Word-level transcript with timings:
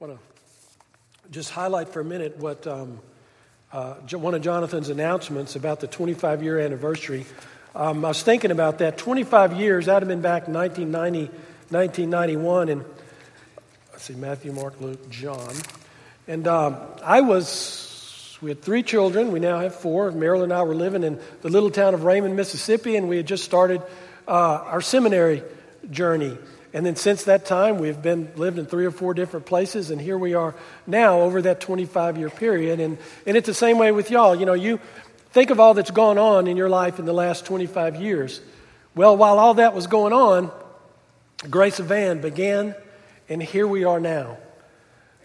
want 0.00 0.18
to 0.18 1.30
just 1.30 1.50
highlight 1.50 1.88
for 1.88 2.00
a 2.00 2.04
minute 2.04 2.36
what 2.36 2.66
um, 2.66 2.98
uh, 3.72 3.94
one 4.14 4.34
of 4.34 4.42
Jonathan's 4.42 4.88
announcements 4.88 5.54
about 5.54 5.78
the 5.78 5.86
25 5.86 6.42
year 6.42 6.58
anniversary. 6.58 7.24
Um, 7.76 8.04
I 8.04 8.08
was 8.08 8.20
thinking 8.20 8.50
about 8.50 8.78
that. 8.78 8.98
25 8.98 9.52
years, 9.52 9.86
that 9.86 9.94
would 9.94 10.02
have 10.02 10.08
been 10.08 10.20
back 10.20 10.48
in 10.48 10.54
1990, 10.54 11.32
1991. 11.70 12.68
And 12.70 12.84
let's 13.92 14.02
see, 14.02 14.14
Matthew, 14.14 14.52
Mark, 14.52 14.80
Luke, 14.80 15.08
John. 15.10 15.54
And 16.26 16.48
um, 16.48 16.76
I 17.04 17.20
was, 17.20 18.36
we 18.42 18.50
had 18.50 18.62
three 18.62 18.82
children. 18.82 19.30
We 19.30 19.38
now 19.38 19.60
have 19.60 19.76
four. 19.76 20.10
Marilyn 20.10 20.50
and 20.50 20.58
I 20.58 20.64
were 20.64 20.74
living 20.74 21.04
in 21.04 21.20
the 21.42 21.50
little 21.50 21.70
town 21.70 21.94
of 21.94 22.02
Raymond, 22.02 22.34
Mississippi, 22.34 22.96
and 22.96 23.08
we 23.08 23.18
had 23.18 23.26
just 23.26 23.44
started 23.44 23.80
uh, 24.26 24.32
our 24.32 24.80
seminary 24.80 25.44
journey. 25.88 26.36
And 26.74 26.84
then 26.84 26.96
since 26.96 27.22
that 27.24 27.46
time, 27.46 27.78
we've 27.78 28.02
been 28.02 28.32
lived 28.34 28.58
in 28.58 28.66
three 28.66 28.84
or 28.84 28.90
four 28.90 29.14
different 29.14 29.46
places, 29.46 29.90
and 29.90 30.00
here 30.00 30.18
we 30.18 30.34
are 30.34 30.56
now 30.88 31.20
over 31.20 31.40
that 31.42 31.60
25 31.60 32.18
year 32.18 32.28
period. 32.28 32.80
And, 32.80 32.98
and 33.24 33.36
it's 33.36 33.46
the 33.46 33.54
same 33.54 33.78
way 33.78 33.92
with 33.92 34.10
y'all. 34.10 34.34
You 34.34 34.44
know, 34.44 34.54
you 34.54 34.80
think 35.30 35.50
of 35.50 35.60
all 35.60 35.74
that's 35.74 35.92
gone 35.92 36.18
on 36.18 36.48
in 36.48 36.56
your 36.56 36.68
life 36.68 36.98
in 36.98 37.04
the 37.04 37.12
last 37.12 37.46
25 37.46 38.02
years. 38.02 38.40
Well, 38.96 39.16
while 39.16 39.38
all 39.38 39.54
that 39.54 39.72
was 39.72 39.86
going 39.86 40.12
on, 40.12 40.50
Grace 41.48 41.78
of 41.78 41.86
Van 41.86 42.20
began, 42.20 42.74
and 43.28 43.40
here 43.40 43.68
we 43.68 43.84
are 43.84 44.00
now. 44.00 44.36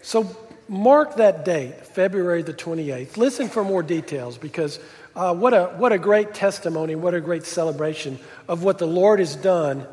So 0.02 0.36
mark 0.68 1.16
that 1.16 1.44
date, 1.44 1.84
February 1.84 2.42
the 2.42 2.54
28th. 2.54 3.16
Listen 3.16 3.48
for 3.48 3.64
more 3.64 3.82
details 3.82 4.38
because 4.38 4.78
uh, 5.16 5.34
what, 5.34 5.52
a, 5.52 5.64
what 5.78 5.90
a 5.92 5.98
great 5.98 6.32
testimony, 6.32 6.94
what 6.94 7.12
a 7.12 7.20
great 7.20 7.44
celebration 7.44 8.20
of 8.46 8.62
what 8.62 8.78
the 8.78 8.86
Lord 8.86 9.18
has 9.18 9.34
done. 9.34 9.84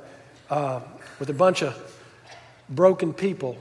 Uh, 0.52 0.82
with 1.20 1.30
a 1.30 1.34
bunch 1.34 1.64
of 1.64 1.76
broken 2.70 3.14
people. 3.14 3.58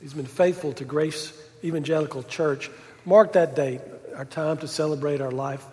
He's 0.00 0.14
been 0.14 0.26
faithful 0.26 0.72
to 0.74 0.84
Grace 0.84 1.32
Evangelical 1.62 2.22
Church. 2.22 2.70
Mark 3.04 3.32
that 3.32 3.54
date, 3.54 3.80
our 4.14 4.24
time 4.24 4.58
to 4.58 4.68
celebrate 4.68 5.20
our 5.20 5.30
life 5.30 5.64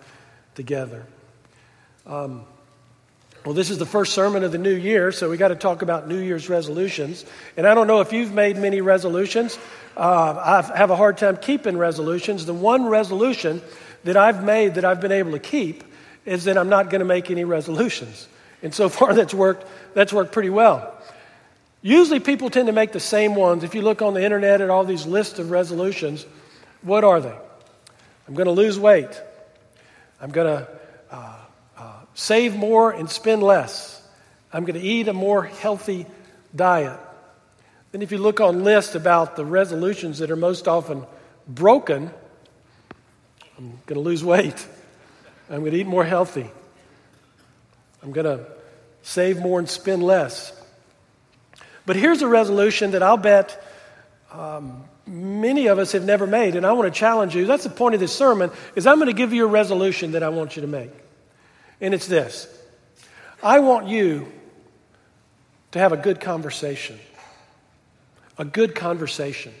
together. 0.54 1.06
Um, 2.06 2.44
well, 3.44 3.54
this 3.54 3.70
is 3.70 3.78
the 3.78 3.86
first 3.86 4.14
sermon 4.14 4.44
of 4.44 4.52
the 4.52 4.58
new 4.58 4.74
year, 4.74 5.12
so 5.12 5.30
we 5.30 5.36
got 5.36 5.48
to 5.48 5.54
talk 5.54 5.82
about 5.82 6.08
New 6.08 6.18
Year's 6.18 6.48
resolutions. 6.48 7.24
And 7.56 7.66
I 7.66 7.74
don't 7.74 7.86
know 7.86 8.00
if 8.00 8.12
you've 8.12 8.32
made 8.32 8.56
many 8.56 8.80
resolutions. 8.80 9.58
Uh, 9.96 10.62
I 10.72 10.76
have 10.76 10.90
a 10.90 10.96
hard 10.96 11.18
time 11.18 11.36
keeping 11.36 11.78
resolutions. 11.78 12.46
The 12.46 12.54
one 12.54 12.86
resolution 12.86 13.62
that 14.04 14.16
I've 14.16 14.44
made 14.44 14.74
that 14.74 14.84
I've 14.84 15.00
been 15.00 15.12
able 15.12 15.32
to 15.32 15.38
keep 15.38 15.84
is 16.26 16.44
that 16.44 16.58
I'm 16.58 16.68
not 16.68 16.90
going 16.90 16.98
to 17.00 17.06
make 17.06 17.30
any 17.30 17.44
resolutions. 17.44 18.28
And 18.62 18.74
so 18.74 18.88
far, 18.88 19.14
that's 19.14 19.34
worked, 19.34 19.66
that's 19.94 20.12
worked 20.12 20.32
pretty 20.32 20.50
well. 20.50 20.94
Usually, 21.80 22.18
people 22.18 22.50
tend 22.50 22.66
to 22.66 22.72
make 22.72 22.92
the 22.92 23.00
same 23.00 23.34
ones. 23.34 23.62
If 23.62 23.74
you 23.74 23.82
look 23.82 24.02
on 24.02 24.14
the 24.14 24.24
internet 24.24 24.60
at 24.60 24.68
all 24.68 24.84
these 24.84 25.06
lists 25.06 25.38
of 25.38 25.50
resolutions, 25.50 26.26
what 26.82 27.04
are 27.04 27.20
they? 27.20 27.36
I'm 28.26 28.34
going 28.34 28.46
to 28.46 28.52
lose 28.52 28.78
weight. 28.78 29.20
I'm 30.20 30.30
going 30.30 30.58
to 30.58 30.68
uh, 31.10 31.36
uh, 31.76 31.92
save 32.14 32.56
more 32.56 32.90
and 32.90 33.08
spend 33.08 33.42
less. 33.42 34.02
I'm 34.52 34.64
going 34.64 34.78
to 34.78 34.86
eat 34.86 35.06
a 35.06 35.12
more 35.12 35.44
healthy 35.44 36.06
diet. 36.54 36.98
Then, 37.92 38.02
if 38.02 38.10
you 38.10 38.18
look 38.18 38.40
on 38.40 38.64
lists 38.64 38.96
about 38.96 39.36
the 39.36 39.44
resolutions 39.44 40.18
that 40.18 40.30
are 40.30 40.36
most 40.36 40.66
often 40.66 41.06
broken, 41.46 42.10
I'm 43.56 43.80
going 43.86 43.94
to 43.94 44.00
lose 44.00 44.24
weight. 44.34 44.66
I'm 45.48 45.60
going 45.60 45.72
to 45.72 45.78
eat 45.78 45.86
more 45.86 46.04
healthy. 46.04 46.50
I'm 48.02 48.12
going 48.12 48.26
to 48.26 48.46
save 49.02 49.40
more 49.40 49.58
and 49.58 49.68
spend 49.68 50.02
less. 50.02 50.52
But 51.86 51.96
here's 51.96 52.22
a 52.22 52.28
resolution 52.28 52.90
that 52.92 53.02
I'll 53.02 53.16
bet 53.16 53.64
um, 54.30 54.84
many 55.06 55.68
of 55.68 55.78
us 55.78 55.92
have 55.92 56.04
never 56.04 56.26
made, 56.26 56.54
and 56.54 56.66
I 56.66 56.72
want 56.72 56.92
to 56.92 56.98
challenge 56.98 57.34
you. 57.34 57.46
That's 57.46 57.64
the 57.64 57.70
point 57.70 57.94
of 57.94 58.00
this 58.00 58.14
sermon, 58.14 58.50
is 58.76 58.86
I'm 58.86 58.96
going 58.96 59.06
to 59.06 59.14
give 59.14 59.32
you 59.32 59.44
a 59.44 59.48
resolution 59.48 60.12
that 60.12 60.22
I 60.22 60.28
want 60.28 60.56
you 60.56 60.62
to 60.62 60.68
make. 60.68 60.90
And 61.80 61.94
it's 61.94 62.06
this. 62.06 62.46
I 63.42 63.60
want 63.60 63.88
you 63.88 64.30
to 65.72 65.78
have 65.78 65.92
a 65.92 65.96
good 65.96 66.20
conversation. 66.20 66.98
A 68.36 68.44
good 68.44 68.74
conversation. 68.74 69.54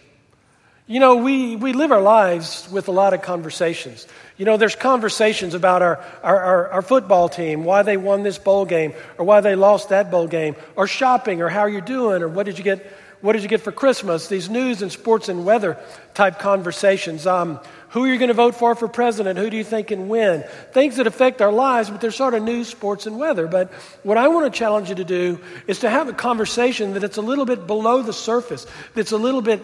You 0.90 1.00
know, 1.00 1.16
we, 1.16 1.54
we 1.54 1.74
live 1.74 1.92
our 1.92 2.00
lives 2.00 2.66
with 2.72 2.88
a 2.88 2.92
lot 2.92 3.12
of 3.12 3.20
conversations. 3.20 4.06
You 4.38 4.46
know, 4.46 4.56
there's 4.56 4.74
conversations 4.74 5.52
about 5.52 5.82
our, 5.82 6.02
our, 6.22 6.40
our, 6.40 6.68
our, 6.68 6.82
football 6.82 7.28
team, 7.28 7.62
why 7.62 7.82
they 7.82 7.98
won 7.98 8.22
this 8.22 8.38
bowl 8.38 8.64
game, 8.64 8.94
or 9.18 9.26
why 9.26 9.42
they 9.42 9.54
lost 9.54 9.90
that 9.90 10.10
bowl 10.10 10.26
game, 10.26 10.56
or 10.76 10.86
shopping, 10.86 11.42
or 11.42 11.50
how 11.50 11.66
you're 11.66 11.82
doing, 11.82 12.22
or 12.22 12.28
what 12.28 12.46
did 12.46 12.56
you 12.56 12.64
get, 12.64 12.90
what 13.20 13.34
did 13.34 13.42
you 13.42 13.50
get 13.50 13.60
for 13.60 13.70
Christmas? 13.70 14.28
These 14.28 14.48
news 14.48 14.80
and 14.80 14.90
sports 14.90 15.28
and 15.28 15.44
weather 15.44 15.76
type 16.14 16.38
conversations. 16.38 17.26
Um, 17.26 17.60
who 17.90 18.04
are 18.04 18.08
you 18.08 18.16
going 18.16 18.28
to 18.28 18.34
vote 18.34 18.54
for 18.54 18.74
for 18.74 18.88
president? 18.88 19.38
Who 19.38 19.50
do 19.50 19.58
you 19.58 19.64
think 19.64 19.88
can 19.88 20.08
win? 20.08 20.42
Things 20.72 20.96
that 20.96 21.06
affect 21.06 21.42
our 21.42 21.52
lives, 21.52 21.90
but 21.90 22.00
they're 22.00 22.10
sort 22.12 22.32
of 22.32 22.42
news, 22.42 22.66
sports, 22.66 23.04
and 23.04 23.18
weather. 23.18 23.46
But 23.46 23.70
what 24.04 24.16
I 24.16 24.28
want 24.28 24.50
to 24.50 24.58
challenge 24.58 24.88
you 24.88 24.94
to 24.94 25.04
do 25.04 25.38
is 25.66 25.80
to 25.80 25.90
have 25.90 26.08
a 26.08 26.14
conversation 26.14 26.94
that 26.94 27.04
it's 27.04 27.18
a 27.18 27.22
little 27.22 27.44
bit 27.44 27.66
below 27.66 28.00
the 28.00 28.14
surface, 28.14 28.66
that's 28.94 29.12
a 29.12 29.18
little 29.18 29.42
bit 29.42 29.62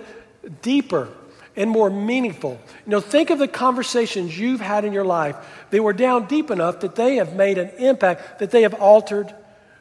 deeper 0.62 1.08
and 1.56 1.70
more 1.70 1.90
meaningful. 1.90 2.58
You 2.86 2.90
know, 2.90 3.00
think 3.00 3.30
of 3.30 3.38
the 3.38 3.48
conversations 3.48 4.38
you've 4.38 4.60
had 4.60 4.84
in 4.84 4.92
your 4.92 5.04
life. 5.04 5.36
They 5.70 5.80
were 5.80 5.92
down 5.92 6.26
deep 6.26 6.50
enough 6.50 6.80
that 6.80 6.96
they 6.96 7.16
have 7.16 7.34
made 7.34 7.58
an 7.58 7.68
impact, 7.78 8.40
that 8.40 8.50
they 8.50 8.62
have 8.62 8.74
altered 8.74 9.32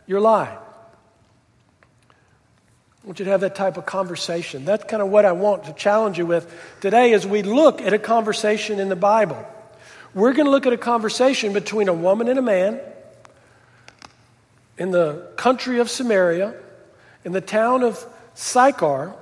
your 0.06 0.22
life. 0.22 0.57
I 3.03 3.07
want 3.07 3.19
you 3.19 3.25
to 3.25 3.31
have 3.31 3.41
that 3.41 3.56
type 3.56 3.75
of 3.78 3.85
conversation. 3.85 4.63
That's 4.63 4.85
kind 4.85 5.02
of 5.02 5.09
what 5.09 5.25
I 5.25 5.34
want 5.34 5.66
to 5.66 5.73
challenge 5.73 6.18
you 6.18 6.25
with 6.25 6.50
today 6.79 7.13
as 7.13 7.28
we 7.28 7.41
look 7.44 7.81
at 7.81 7.91
a 7.91 8.00
conversation 8.00 8.79
in 8.79 8.88
the 8.88 8.96
Bible. 8.96 9.46
We're 10.13 10.34
going 10.34 10.46
to 10.46 10.52
look 10.52 10.66
at 10.68 10.73
a 10.73 10.78
conversation 10.78 11.53
between 11.53 11.90
a 11.90 11.94
woman 11.94 12.29
and 12.29 12.40
a 12.40 12.41
man 12.41 12.79
in 14.78 14.91
the 14.91 15.28
country 15.35 15.79
of 15.79 15.90
Samaria, 15.90 16.53
in 17.25 17.31
the 17.31 17.41
town 17.41 17.84
of 17.84 18.06
Sychar. 18.35 19.16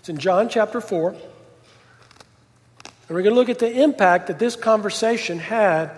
It's 0.00 0.08
in 0.08 0.16
John 0.16 0.48
chapter 0.48 0.80
4. 0.80 1.10
And 1.10 1.20
we're 3.10 3.20
going 3.20 3.34
to 3.34 3.38
look 3.38 3.50
at 3.50 3.58
the 3.58 3.82
impact 3.82 4.28
that 4.28 4.38
this 4.38 4.56
conversation 4.56 5.38
had 5.38 5.90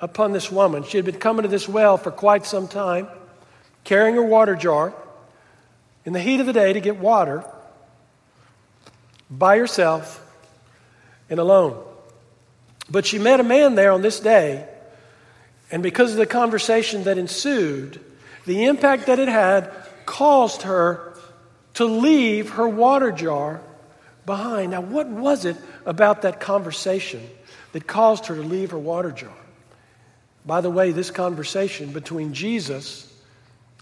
upon 0.00 0.32
this 0.32 0.50
woman. 0.50 0.82
She 0.82 0.98
had 0.98 1.06
been 1.06 1.20
coming 1.20 1.44
to 1.44 1.48
this 1.48 1.68
well 1.68 1.96
for 1.96 2.10
quite 2.10 2.46
some 2.46 2.66
time, 2.66 3.06
carrying 3.84 4.16
her 4.16 4.24
water 4.24 4.56
jar 4.56 4.92
in 6.04 6.12
the 6.12 6.20
heat 6.20 6.40
of 6.40 6.46
the 6.46 6.52
day 6.52 6.72
to 6.72 6.80
get 6.80 6.96
water 6.96 7.44
by 9.30 9.56
herself 9.56 10.20
and 11.30 11.38
alone. 11.38 11.80
But 12.90 13.06
she 13.06 13.20
met 13.20 13.38
a 13.38 13.44
man 13.44 13.76
there 13.76 13.92
on 13.92 14.02
this 14.02 14.18
day, 14.18 14.68
and 15.70 15.80
because 15.80 16.10
of 16.10 16.16
the 16.16 16.26
conversation 16.26 17.04
that 17.04 17.18
ensued, 17.18 18.00
the 18.46 18.64
impact 18.64 19.06
that 19.06 19.20
it 19.20 19.28
had 19.28 19.70
caused 20.06 20.62
her 20.62 21.13
to 21.74 21.84
leave 21.84 22.50
her 22.50 22.68
water 22.68 23.12
jar 23.12 23.60
behind. 24.26 24.70
Now, 24.72 24.80
what 24.80 25.08
was 25.08 25.44
it 25.44 25.56
about 25.84 26.22
that 26.22 26.40
conversation 26.40 27.28
that 27.72 27.86
caused 27.86 28.26
her 28.26 28.36
to 28.36 28.42
leave 28.42 28.70
her 28.70 28.78
water 28.78 29.10
jar? 29.10 29.32
By 30.46 30.60
the 30.60 30.70
way, 30.70 30.92
this 30.92 31.10
conversation 31.10 31.92
between 31.92 32.34
Jesus 32.34 33.10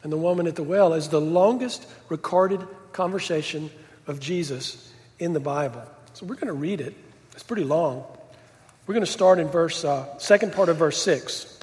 and 0.02 0.12
the 0.12 0.16
woman 0.16 0.46
at 0.46 0.56
the 0.56 0.62
well 0.62 0.94
is 0.94 1.08
the 1.08 1.20
longest 1.20 1.86
recorded 2.08 2.66
conversation 2.92 3.70
of 4.06 4.20
Jesus 4.20 4.92
in 5.18 5.32
the 5.32 5.40
Bible. 5.40 5.82
So 6.14 6.26
we're 6.26 6.34
going 6.34 6.48
to 6.48 6.52
read 6.52 6.80
it. 6.80 6.94
It's 7.32 7.42
pretty 7.42 7.64
long. 7.64 8.04
We're 8.86 8.94
going 8.94 9.06
to 9.06 9.10
start 9.10 9.38
in 9.38 9.48
verse, 9.48 9.84
uh, 9.84 10.18
second 10.18 10.52
part 10.52 10.68
of 10.68 10.76
verse 10.76 11.00
6. 11.02 11.60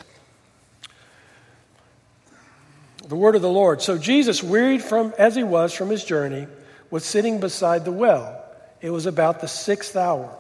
The 3.09 3.15
word 3.15 3.35
of 3.35 3.41
the 3.41 3.49
Lord. 3.49 3.81
So 3.81 3.97
Jesus, 3.97 4.43
wearied 4.43 4.83
from 4.83 5.15
as 5.17 5.35
he 5.35 5.43
was 5.43 5.73
from 5.73 5.89
his 5.89 6.03
journey, 6.03 6.45
was 6.91 7.03
sitting 7.03 7.39
beside 7.39 7.83
the 7.83 7.91
well. 7.91 8.39
It 8.81 8.91
was 8.91 9.07
about 9.07 9.41
the 9.41 9.47
sixth 9.47 9.95
hour. 9.95 10.37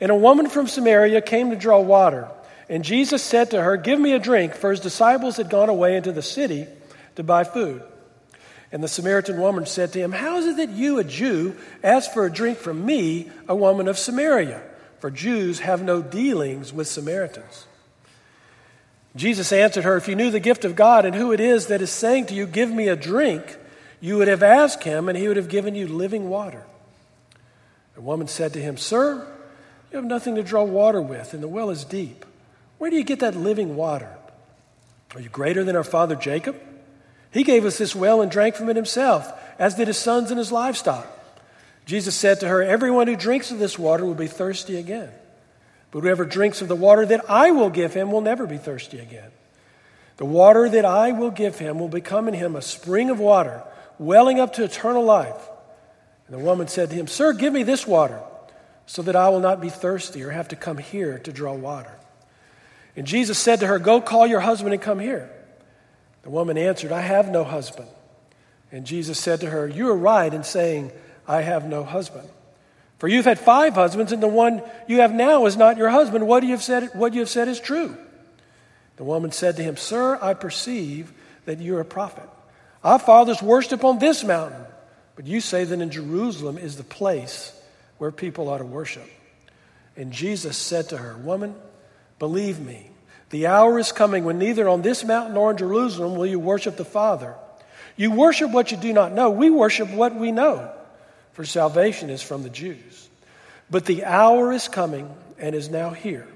And 0.00 0.10
a 0.10 0.16
woman 0.16 0.48
from 0.48 0.68
Samaria 0.68 1.20
came 1.20 1.50
to 1.50 1.56
draw 1.56 1.80
water. 1.80 2.28
And 2.70 2.82
Jesus 2.82 3.22
said 3.22 3.50
to 3.50 3.62
her, 3.62 3.76
Give 3.76 4.00
me 4.00 4.14
a 4.14 4.18
drink, 4.18 4.54
for 4.54 4.70
his 4.70 4.80
disciples 4.80 5.36
had 5.36 5.50
gone 5.50 5.68
away 5.68 5.96
into 5.98 6.12
the 6.12 6.22
city 6.22 6.66
to 7.16 7.22
buy 7.22 7.44
food. 7.44 7.82
And 8.72 8.82
the 8.82 8.88
Samaritan 8.88 9.38
woman 9.38 9.66
said 9.66 9.92
to 9.92 10.00
him, 10.00 10.12
How 10.12 10.38
is 10.38 10.46
it 10.46 10.56
that 10.56 10.70
you, 10.70 10.98
a 10.98 11.04
Jew, 11.04 11.56
ask 11.82 12.10
for 12.14 12.24
a 12.24 12.32
drink 12.32 12.56
from 12.56 12.86
me, 12.86 13.30
a 13.46 13.54
woman 13.54 13.86
of 13.86 13.98
Samaria? 13.98 14.62
For 15.00 15.10
Jews 15.10 15.60
have 15.60 15.82
no 15.82 16.00
dealings 16.00 16.72
with 16.72 16.88
Samaritans. 16.88 17.66
Jesus 19.14 19.52
answered 19.52 19.84
her, 19.84 19.96
If 19.96 20.08
you 20.08 20.16
knew 20.16 20.30
the 20.30 20.40
gift 20.40 20.64
of 20.64 20.74
God 20.74 21.04
and 21.04 21.14
who 21.14 21.32
it 21.32 21.40
is 21.40 21.66
that 21.66 21.82
is 21.82 21.90
saying 21.90 22.26
to 22.26 22.34
you, 22.34 22.46
Give 22.46 22.70
me 22.70 22.88
a 22.88 22.96
drink, 22.96 23.58
you 24.00 24.16
would 24.16 24.28
have 24.28 24.42
asked 24.42 24.84
him, 24.84 25.08
and 25.08 25.18
he 25.18 25.28
would 25.28 25.36
have 25.36 25.48
given 25.48 25.74
you 25.74 25.86
living 25.86 26.28
water. 26.30 26.64
The 27.94 28.00
woman 28.00 28.26
said 28.26 28.54
to 28.54 28.60
him, 28.60 28.76
Sir, 28.76 29.26
you 29.90 29.96
have 29.96 30.06
nothing 30.06 30.36
to 30.36 30.42
draw 30.42 30.64
water 30.64 31.02
with, 31.02 31.34
and 31.34 31.42
the 31.42 31.48
well 31.48 31.68
is 31.70 31.84
deep. 31.84 32.24
Where 32.78 32.90
do 32.90 32.96
you 32.96 33.04
get 33.04 33.20
that 33.20 33.36
living 33.36 33.76
water? 33.76 34.16
Are 35.14 35.20
you 35.20 35.28
greater 35.28 35.62
than 35.62 35.76
our 35.76 35.84
father 35.84 36.16
Jacob? 36.16 36.60
He 37.30 37.44
gave 37.44 37.66
us 37.66 37.78
this 37.78 37.94
well 37.94 38.22
and 38.22 38.30
drank 38.30 38.54
from 38.54 38.70
it 38.70 38.76
himself, 38.76 39.30
as 39.58 39.74
did 39.74 39.88
his 39.88 39.98
sons 39.98 40.30
and 40.30 40.38
his 40.38 40.50
livestock. 40.50 41.06
Jesus 41.84 42.14
said 42.14 42.40
to 42.40 42.48
her, 42.48 42.62
Everyone 42.62 43.08
who 43.08 43.16
drinks 43.16 43.50
of 43.50 43.58
this 43.58 43.78
water 43.78 44.04
will 44.06 44.14
be 44.14 44.26
thirsty 44.26 44.76
again. 44.76 45.10
But 45.92 46.00
whoever 46.00 46.24
drinks 46.24 46.62
of 46.62 46.68
the 46.68 46.74
water 46.74 47.06
that 47.06 47.30
I 47.30 47.52
will 47.52 47.70
give 47.70 47.94
him 47.94 48.10
will 48.10 48.22
never 48.22 48.46
be 48.46 48.56
thirsty 48.56 48.98
again. 48.98 49.30
The 50.16 50.24
water 50.24 50.68
that 50.68 50.84
I 50.84 51.12
will 51.12 51.30
give 51.30 51.58
him 51.58 51.78
will 51.78 51.88
become 51.88 52.28
in 52.28 52.34
him 52.34 52.56
a 52.56 52.62
spring 52.62 53.10
of 53.10 53.20
water, 53.20 53.62
welling 53.98 54.40
up 54.40 54.54
to 54.54 54.64
eternal 54.64 55.04
life. 55.04 55.48
And 56.26 56.36
the 56.36 56.42
woman 56.44 56.66
said 56.66 56.90
to 56.90 56.96
him, 56.96 57.06
Sir, 57.06 57.34
give 57.34 57.52
me 57.52 57.62
this 57.62 57.86
water, 57.86 58.20
so 58.86 59.02
that 59.02 59.16
I 59.16 59.28
will 59.28 59.40
not 59.40 59.60
be 59.60 59.68
thirsty 59.68 60.22
or 60.22 60.30
have 60.30 60.48
to 60.48 60.56
come 60.56 60.78
here 60.78 61.18
to 61.20 61.32
draw 61.32 61.54
water. 61.54 61.92
And 62.96 63.06
Jesus 63.06 63.38
said 63.38 63.60
to 63.60 63.66
her, 63.66 63.78
Go 63.78 64.00
call 64.00 64.26
your 64.26 64.40
husband 64.40 64.72
and 64.72 64.82
come 64.82 64.98
here. 64.98 65.30
The 66.22 66.30
woman 66.30 66.56
answered, 66.56 66.92
I 66.92 67.00
have 67.00 67.30
no 67.30 67.44
husband. 67.44 67.88
And 68.70 68.86
Jesus 68.86 69.18
said 69.18 69.40
to 69.40 69.50
her, 69.50 69.68
You 69.68 69.90
are 69.90 69.96
right 69.96 70.32
in 70.32 70.42
saying, 70.42 70.92
I 71.28 71.42
have 71.42 71.66
no 71.66 71.84
husband. 71.84 72.28
For 73.02 73.08
you've 73.08 73.24
had 73.24 73.40
five 73.40 73.74
husbands, 73.74 74.12
and 74.12 74.22
the 74.22 74.28
one 74.28 74.62
you 74.86 75.00
have 75.00 75.12
now 75.12 75.46
is 75.46 75.56
not 75.56 75.76
your 75.76 75.88
husband. 75.88 76.24
What 76.28 76.44
you 76.44 76.50
have 76.50 76.62
said, 76.62 76.90
what 76.94 77.14
you 77.14 77.18
have 77.18 77.28
said 77.28 77.48
is 77.48 77.58
true. 77.58 77.96
The 78.94 79.02
woman 79.02 79.32
said 79.32 79.56
to 79.56 79.62
him, 79.64 79.76
Sir, 79.76 80.20
I 80.22 80.34
perceive 80.34 81.12
that 81.44 81.58
you're 81.58 81.80
a 81.80 81.84
prophet. 81.84 82.30
Our 82.84 83.00
fathers 83.00 83.42
worshipped 83.42 83.82
on 83.82 83.98
this 83.98 84.22
mountain, 84.22 84.64
but 85.16 85.26
you 85.26 85.40
say 85.40 85.64
that 85.64 85.80
in 85.80 85.90
Jerusalem 85.90 86.56
is 86.56 86.76
the 86.76 86.84
place 86.84 87.52
where 87.98 88.12
people 88.12 88.48
ought 88.48 88.58
to 88.58 88.64
worship. 88.64 89.10
And 89.96 90.12
Jesus 90.12 90.56
said 90.56 90.90
to 90.90 90.96
her, 90.96 91.16
Woman, 91.16 91.56
believe 92.20 92.60
me, 92.60 92.88
the 93.30 93.48
hour 93.48 93.80
is 93.80 93.90
coming 93.90 94.22
when 94.22 94.38
neither 94.38 94.68
on 94.68 94.82
this 94.82 95.02
mountain 95.02 95.34
nor 95.34 95.50
in 95.50 95.56
Jerusalem 95.56 96.14
will 96.14 96.26
you 96.26 96.38
worship 96.38 96.76
the 96.76 96.84
Father. 96.84 97.34
You 97.96 98.12
worship 98.12 98.52
what 98.52 98.70
you 98.70 98.76
do 98.76 98.92
not 98.92 99.10
know. 99.10 99.30
We 99.30 99.50
worship 99.50 99.90
what 99.90 100.14
we 100.14 100.30
know, 100.30 100.72
for 101.32 101.44
salvation 101.44 102.10
is 102.10 102.22
from 102.22 102.42
the 102.42 102.50
Jews. 102.50 103.08
But 103.70 103.86
the 103.86 104.04
hour 104.04 104.52
is 104.52 104.68
coming 104.68 105.12
and 105.38 105.54
is 105.54 105.70
now 105.70 105.90
here 105.90 106.26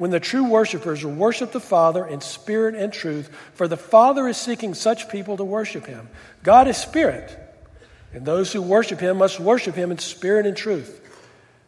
when 0.00 0.10
the 0.10 0.18
true 0.18 0.44
worshipers 0.44 1.04
will 1.04 1.12
worship 1.12 1.52
the 1.52 1.60
Father 1.60 2.06
in 2.06 2.22
spirit 2.22 2.74
and 2.74 2.90
truth, 2.90 3.28
for 3.52 3.68
the 3.68 3.76
Father 3.76 4.26
is 4.28 4.38
seeking 4.38 4.72
such 4.72 5.10
people 5.10 5.36
to 5.36 5.44
worship 5.44 5.84
him. 5.84 6.08
God 6.42 6.68
is 6.68 6.78
spirit, 6.78 7.38
and 8.14 8.24
those 8.24 8.50
who 8.50 8.62
worship 8.62 8.98
him 8.98 9.18
must 9.18 9.38
worship 9.38 9.74
him 9.74 9.90
in 9.90 9.98
spirit 9.98 10.46
and 10.46 10.56
truth. 10.56 11.06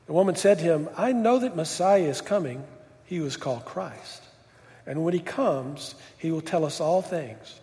The 0.06 0.14
woman 0.14 0.34
said 0.34 0.60
to 0.60 0.64
him, 0.64 0.88
I 0.96 1.12
know 1.12 1.40
that 1.40 1.56
Messiah 1.56 2.08
is 2.08 2.22
coming. 2.22 2.64
He 3.04 3.20
was 3.20 3.36
called 3.36 3.66
Christ. 3.66 4.22
And 4.86 5.04
when 5.04 5.12
he 5.12 5.20
comes, 5.20 5.94
he 6.16 6.30
will 6.30 6.40
tell 6.40 6.64
us 6.64 6.80
all 6.80 7.02
things. 7.02 7.60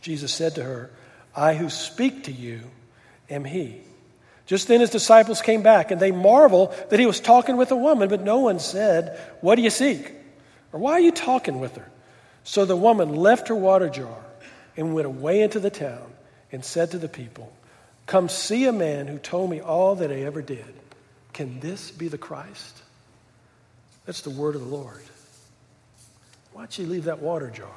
Jesus 0.00 0.32
said 0.32 0.54
to 0.54 0.64
her, 0.64 0.90
I 1.36 1.56
who 1.56 1.68
speak 1.68 2.24
to 2.24 2.32
you 2.32 2.62
am 3.28 3.44
he. 3.44 3.82
Just 4.46 4.68
then 4.68 4.80
his 4.80 4.90
disciples 4.90 5.40
came 5.40 5.62
back, 5.62 5.90
and 5.90 6.00
they 6.00 6.12
marveled 6.12 6.74
that 6.90 7.00
he 7.00 7.06
was 7.06 7.20
talking 7.20 7.56
with 7.56 7.70
a 7.70 7.76
woman, 7.76 8.08
but 8.08 8.22
no 8.22 8.40
one 8.40 8.58
said, 8.58 9.18
What 9.40 9.56
do 9.56 9.62
you 9.62 9.70
seek? 9.70 10.12
Or 10.72 10.80
why 10.80 10.92
are 10.92 11.00
you 11.00 11.12
talking 11.12 11.60
with 11.60 11.76
her? 11.76 11.90
So 12.42 12.64
the 12.64 12.76
woman 12.76 13.14
left 13.14 13.48
her 13.48 13.54
water 13.54 13.88
jar 13.88 14.22
and 14.76 14.94
went 14.94 15.06
away 15.06 15.40
into 15.40 15.60
the 15.60 15.70
town 15.70 16.12
and 16.52 16.64
said 16.64 16.90
to 16.90 16.98
the 16.98 17.08
people, 17.08 17.52
Come 18.06 18.28
see 18.28 18.66
a 18.66 18.72
man 18.72 19.06
who 19.06 19.18
told 19.18 19.50
me 19.50 19.60
all 19.60 19.94
that 19.96 20.10
I 20.10 20.22
ever 20.22 20.42
did. 20.42 20.74
Can 21.32 21.60
this 21.60 21.90
be 21.90 22.08
the 22.08 22.18
Christ? 22.18 22.82
That's 24.04 24.20
the 24.20 24.30
word 24.30 24.54
of 24.54 24.60
the 24.60 24.68
Lord. 24.68 25.02
Why'd 26.52 26.72
she 26.72 26.84
leave 26.84 27.04
that 27.04 27.20
water 27.20 27.50
jar? 27.50 27.74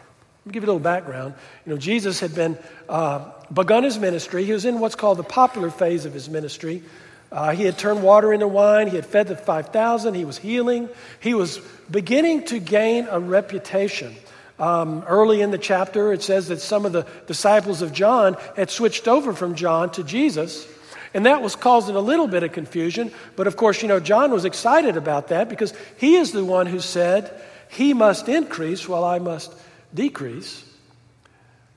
Let 0.47 0.51
me 0.51 0.53
give 0.53 0.63
you 0.63 0.67
a 0.67 0.71
little 0.71 0.79
background. 0.79 1.33
You 1.65 1.73
know, 1.73 1.77
Jesus 1.77 2.21
had 2.21 2.33
been 2.33 2.57
uh, 2.87 3.31
begun 3.53 3.83
his 3.83 3.99
ministry. 3.99 4.45
He 4.45 4.53
was 4.53 4.63
in 4.63 4.79
what's 4.79 4.95
called 4.95 5.17
the 5.17 5.23
popular 5.23 5.69
phase 5.69 6.05
of 6.05 6.13
his 6.13 6.29
ministry. 6.29 6.83
Uh, 7.29 7.51
he 7.51 7.65
had 7.65 7.77
turned 7.77 8.01
water 8.01 8.31
into 8.31 8.47
wine. 8.47 8.87
He 8.87 8.95
had 8.95 9.05
fed 9.05 9.27
the 9.27 9.35
5,000. 9.35 10.13
He 10.13 10.23
was 10.23 10.37
healing. 10.37 10.87
He 11.19 11.33
was 11.33 11.59
beginning 11.91 12.45
to 12.45 12.59
gain 12.59 13.09
a 13.09 13.19
reputation. 13.19 14.15
Um, 14.57 15.03
early 15.05 15.41
in 15.41 15.51
the 15.51 15.57
chapter, 15.57 16.13
it 16.13 16.23
says 16.23 16.47
that 16.47 16.61
some 16.61 16.85
of 16.85 16.93
the 16.93 17.05
disciples 17.25 17.81
of 17.81 17.91
John 17.91 18.37
had 18.55 18.69
switched 18.69 19.09
over 19.09 19.33
from 19.33 19.55
John 19.55 19.91
to 19.91 20.03
Jesus. 20.05 20.65
And 21.13 21.25
that 21.25 21.41
was 21.41 21.57
causing 21.57 21.97
a 21.97 21.99
little 21.99 22.27
bit 22.27 22.43
of 22.43 22.53
confusion. 22.53 23.11
But 23.35 23.47
of 23.47 23.57
course, 23.57 23.81
you 23.81 23.89
know, 23.89 23.99
John 23.99 24.31
was 24.31 24.45
excited 24.45 24.95
about 24.95 25.27
that 25.27 25.49
because 25.49 25.73
he 25.97 26.15
is 26.15 26.31
the 26.31 26.45
one 26.45 26.67
who 26.67 26.79
said, 26.79 27.37
He 27.67 27.93
must 27.93 28.29
increase 28.29 28.87
while 28.87 29.03
I 29.03 29.19
must 29.19 29.51
decrease. 29.93 30.63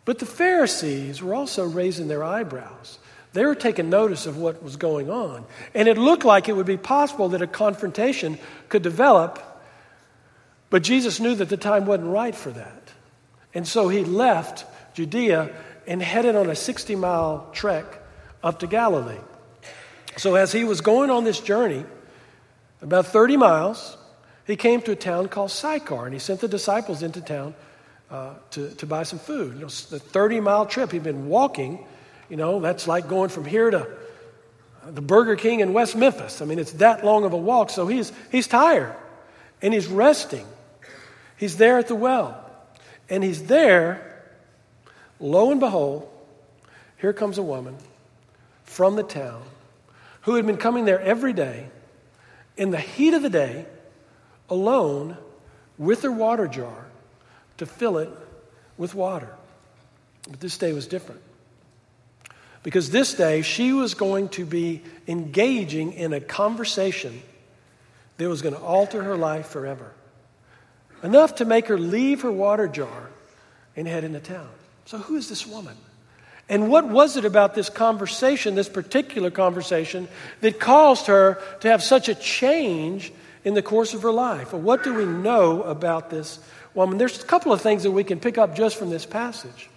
But 0.05 0.19
the 0.19 0.27
Pharisees 0.27 1.23
were 1.23 1.35
also 1.35 1.67
raising 1.67 2.09
their 2.09 2.25
eyebrows. 2.25 2.99
They 3.33 3.45
were 3.45 3.55
taking 3.55 3.91
notice 3.91 4.27
of 4.27 4.39
what 4.39 4.63
was 4.63 4.77
going 4.77 5.11
on. 5.11 5.45
And 5.75 5.87
it 5.89 5.97
looked 5.97 6.25
like 6.25 6.49
it 6.49 6.57
would 6.57 6.67
be 6.67 6.77
possible 6.77 7.29
that 7.31 7.43
a 7.43 7.47
confrontation 7.47 8.39
could 8.69 8.83
develop. 8.83 9.41
But 10.69 10.83
Jesus 10.83 11.21
knew 11.21 11.35
that 11.37 11.49
the 11.49 11.57
time 11.57 11.87
wasn't 11.87 12.09
right 12.09 12.35
for 12.35 12.51
that. 12.51 12.93
And 13.55 13.67
so 13.67 13.89
he 13.89 14.05
left 14.05 14.65
Judea 14.95 15.55
and 15.87 16.03
headed 16.03 16.37
on 16.37 16.51
a 16.51 16.57
60 16.57 16.97
mile 16.97 17.49
trek 17.53 17.85
up 18.43 18.61
to 18.61 18.67
Galilee. 18.67 19.19
So 20.17 20.35
as 20.35 20.53
he 20.53 20.65
was 20.65 20.81
going 20.81 21.11
on 21.11 21.25
this 21.25 21.41
journey, 21.41 21.85
about 22.83 23.07
30 23.07 23.37
miles, 23.37 23.97
he 24.47 24.57
came 24.57 24.83
to 24.83 24.93
a 24.93 24.97
town 24.97 25.29
called 25.29 25.51
Sychar, 25.51 26.05
and 26.05 26.13
he 26.13 26.19
sent 26.19 26.41
the 26.41 26.49
disciples 26.49 27.03
into 27.03 27.21
town 27.21 27.55
uh, 28.11 28.35
to, 28.51 28.71
to 28.75 28.87
buy 28.87 29.05
some 29.05 29.19
food. 29.19 29.55
You 29.55 29.61
know, 29.61 29.69
the 29.69 29.99
30 29.99 30.41
mile 30.41 30.67
trip, 30.67 30.93
he'd 30.93 31.03
been 31.03 31.29
walking. 31.29 31.85
You 32.29 32.37
know, 32.37 32.61
that's 32.61 32.87
like 32.87 33.09
going 33.09 33.31
from 33.31 33.45
here 33.45 33.71
to 33.71 33.87
the 34.85 35.03
Burger 35.03 35.37
King 35.37 35.61
in 35.61 35.73
West 35.73 35.97
Memphis. 35.97 36.43
I 36.43 36.45
mean, 36.45 36.59
it's 36.59 36.73
that 36.73 37.05
long 37.05 37.25
of 37.25 37.33
a 37.33 37.37
walk, 37.37 37.71
so 37.71 37.87
he's, 37.87 38.13
he's 38.33 38.47
tired 38.47 38.95
and 39.63 39.75
he's 39.75 39.87
resting. 39.87 40.47
He's 41.37 41.57
there 41.57 41.79
at 41.79 41.89
the 41.89 41.95
well. 41.95 42.45
And 43.09 43.25
he's 43.25 43.45
there, 43.45 44.25
lo 45.19 45.51
and 45.51 45.61
behold, 45.61 46.09
here 46.99 47.13
comes 47.13 47.39
a 47.39 47.43
woman 47.43 47.77
from 48.65 48.97
the 48.97 49.03
town 49.03 49.43
who 50.23 50.35
had 50.35 50.47
been 50.47 50.57
coming 50.57 50.85
there 50.85 51.01
every 51.01 51.33
day 51.33 51.69
in 52.57 52.71
the 52.71 52.79
heat 52.79 53.15
of 53.15 53.23
the 53.23 53.31
day, 53.31 53.67
alone, 54.49 55.17
with 55.79 56.03
her 56.03 56.13
water 56.13 56.47
jar 56.47 56.90
to 57.61 57.67
fill 57.67 57.99
it 57.99 58.09
with 58.77 58.95
water. 58.95 59.29
But 60.29 60.41
this 60.41 60.57
day 60.59 60.73
was 60.73 60.87
different. 60.87 61.21
Because 62.63 62.91
this 62.91 63.15
day 63.15 63.43
she 63.43 63.73
was 63.73 63.95
going 63.95 64.31
to 64.31 64.47
be 64.47 64.83
engaging 65.07 65.93
in 65.93 66.13
a 66.13 66.21
conversation 66.21 67.23
that 68.17 68.29
was 68.29 68.41
going 68.43 68.55
to 68.55 68.61
alter 68.61 69.03
her 69.03 69.17
life 69.17 69.49
forever. 69.49 69.93
Enough 71.03 71.37
to 71.37 71.45
make 71.45 71.67
her 71.67 71.79
leave 71.79 72.23
her 72.23 72.33
water 72.33 72.67
jar 72.67 73.11
and 73.77 73.87
head 73.87 74.05
into 74.05 74.21
town. 74.21 74.49
So, 74.87 74.99
who 74.99 75.17
is 75.17 75.29
this 75.29 75.47
woman? 75.47 75.77
And 76.49 76.71
what 76.71 76.89
was 76.89 77.17
it 77.17 77.25
about 77.25 77.55
this 77.55 77.71
conversation, 77.71 78.55
this 78.55 78.69
particular 78.69 79.31
conversation, 79.31 80.09
that 80.41 80.59
caused 80.59 81.07
her 81.07 81.41
to 81.61 81.69
have 81.69 81.83
such 81.83 82.09
a 82.09 82.15
change 82.15 83.13
in 83.45 83.55
the 83.55 83.63
course 83.63 83.95
of 83.95 84.03
her 84.03 84.13
life? 84.13 84.53
Well, 84.53 84.63
what 84.63 84.83
do 84.83 84.95
we 84.95 85.05
know 85.05 85.63
about 85.63 86.11
this 86.11 86.39
woman. 86.75 86.99
There's 86.99 87.23
a 87.23 87.27
couple 87.27 87.53
of 87.53 87.61
things 87.61 87.83
that 87.83 87.91
we 87.91 88.05
can 88.05 88.21
pick 88.21 88.39
up 88.39 88.55
just 88.55 88.77
from 88.77 88.91
this 88.91 89.07
passage. 89.07 89.69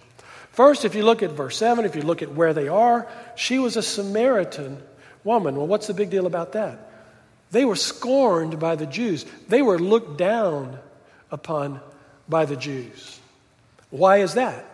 First, 0.52 0.84
if 0.84 0.94
you 0.94 1.04
look 1.04 1.22
at 1.22 1.30
verse 1.30 1.56
7, 1.56 1.84
if 1.84 1.96
you 1.96 2.02
look 2.02 2.22
at 2.22 2.32
where 2.32 2.54
they 2.54 2.68
are, 2.68 3.08
she 3.34 3.58
was 3.58 3.76
a 3.76 3.82
Samaritan 3.82 4.80
woman. 5.24 5.56
Well, 5.56 5.66
what's 5.66 5.88
the 5.88 5.94
big 5.94 6.10
deal 6.10 6.26
about 6.26 6.52
that? 6.52 6.90
They 7.50 7.64
were 7.64 7.76
scorned 7.76 8.60
by 8.60 8.76
the 8.76 8.86
Jews, 8.86 9.26
they 9.48 9.62
were 9.62 9.78
looked 9.78 10.18
down 10.18 10.78
upon 11.30 11.80
by 12.28 12.44
the 12.44 12.56
Jews. 12.56 13.18
Why 13.90 14.18
is 14.18 14.34
that? 14.34 14.64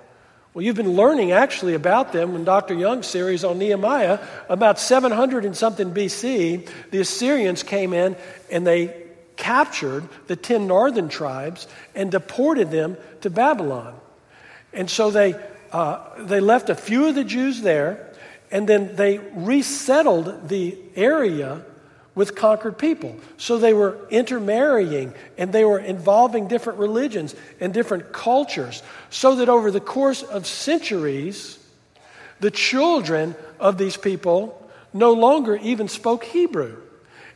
Well, 0.52 0.64
you've 0.64 0.76
been 0.76 0.94
learning 0.94 1.30
actually 1.30 1.74
about 1.74 2.12
them 2.12 2.34
in 2.34 2.44
Dr. 2.44 2.74
Young's 2.74 3.06
series 3.06 3.44
on 3.44 3.58
Nehemiah. 3.58 4.18
About 4.48 4.80
700 4.80 5.44
and 5.44 5.56
something 5.56 5.94
BC, 5.94 6.68
the 6.90 7.00
Assyrians 7.00 7.62
came 7.62 7.92
in 7.92 8.16
and 8.50 8.66
they 8.66 8.99
captured 9.40 10.06
the 10.28 10.36
10 10.36 10.68
northern 10.68 11.08
tribes 11.08 11.66
and 11.94 12.12
deported 12.12 12.70
them 12.70 12.96
to 13.22 13.30
Babylon. 13.30 13.98
And 14.72 14.88
so 14.88 15.10
they, 15.10 15.34
uh, 15.72 15.98
they 16.18 16.38
left 16.38 16.70
a 16.70 16.76
few 16.76 17.08
of 17.08 17.16
the 17.16 17.24
Jews 17.24 17.62
there, 17.62 18.12
and 18.52 18.68
then 18.68 18.94
they 18.94 19.18
resettled 19.18 20.48
the 20.48 20.78
area 20.94 21.62
with 22.14 22.36
conquered 22.36 22.76
people. 22.76 23.16
So 23.38 23.56
they 23.58 23.72
were 23.72 23.96
intermarrying 24.10 25.14
and 25.38 25.52
they 25.52 25.64
were 25.64 25.78
involving 25.78 26.48
different 26.48 26.78
religions 26.78 27.34
and 27.60 27.72
different 27.72 28.12
cultures, 28.12 28.82
so 29.08 29.36
that 29.36 29.48
over 29.48 29.70
the 29.70 29.80
course 29.80 30.22
of 30.22 30.46
centuries, 30.46 31.58
the 32.40 32.50
children 32.50 33.34
of 33.58 33.78
these 33.78 33.96
people 33.96 34.70
no 34.92 35.12
longer 35.12 35.56
even 35.56 35.88
spoke 35.88 36.24
Hebrew. 36.24 36.76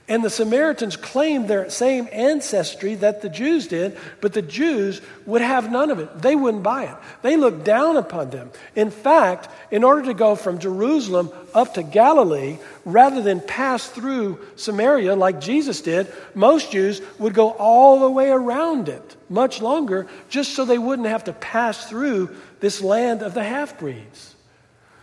And 0.06 0.22
the 0.22 0.28
Samaritans 0.28 0.98
claimed 0.98 1.48
their 1.48 1.70
same 1.70 2.10
ancestry 2.12 2.94
that 2.96 3.22
the 3.22 3.30
Jews 3.30 3.68
did, 3.68 3.96
but 4.20 4.34
the 4.34 4.42
Jews 4.42 5.00
would 5.24 5.40
have 5.40 5.72
none 5.72 5.90
of 5.90 5.98
it. 5.98 6.20
They 6.20 6.36
wouldn't 6.36 6.62
buy 6.62 6.84
it. 6.84 6.96
They 7.22 7.38
looked 7.38 7.64
down 7.64 7.96
upon 7.96 8.28
them. 8.28 8.50
In 8.76 8.90
fact, 8.90 9.48
in 9.70 9.82
order 9.82 10.02
to 10.02 10.14
go 10.14 10.34
from 10.34 10.58
Jerusalem 10.58 11.30
up 11.54 11.72
to 11.74 11.82
Galilee, 11.82 12.58
rather 12.84 13.22
than 13.22 13.40
pass 13.40 13.88
through 13.88 14.40
Samaria 14.56 15.16
like 15.16 15.40
Jesus 15.40 15.80
did, 15.80 16.12
most 16.34 16.70
Jews 16.70 17.00
would 17.18 17.32
go 17.32 17.52
all 17.52 18.00
the 18.00 18.10
way 18.10 18.28
around 18.28 18.90
it, 18.90 19.16
much 19.30 19.62
longer, 19.62 20.06
just 20.28 20.54
so 20.54 20.66
they 20.66 20.76
wouldn't 20.76 21.08
have 21.08 21.24
to 21.24 21.32
pass 21.32 21.88
through 21.88 22.28
this 22.60 22.82
land 22.82 23.22
of 23.22 23.32
the 23.32 23.42
half 23.42 23.78
breeds. 23.78 24.34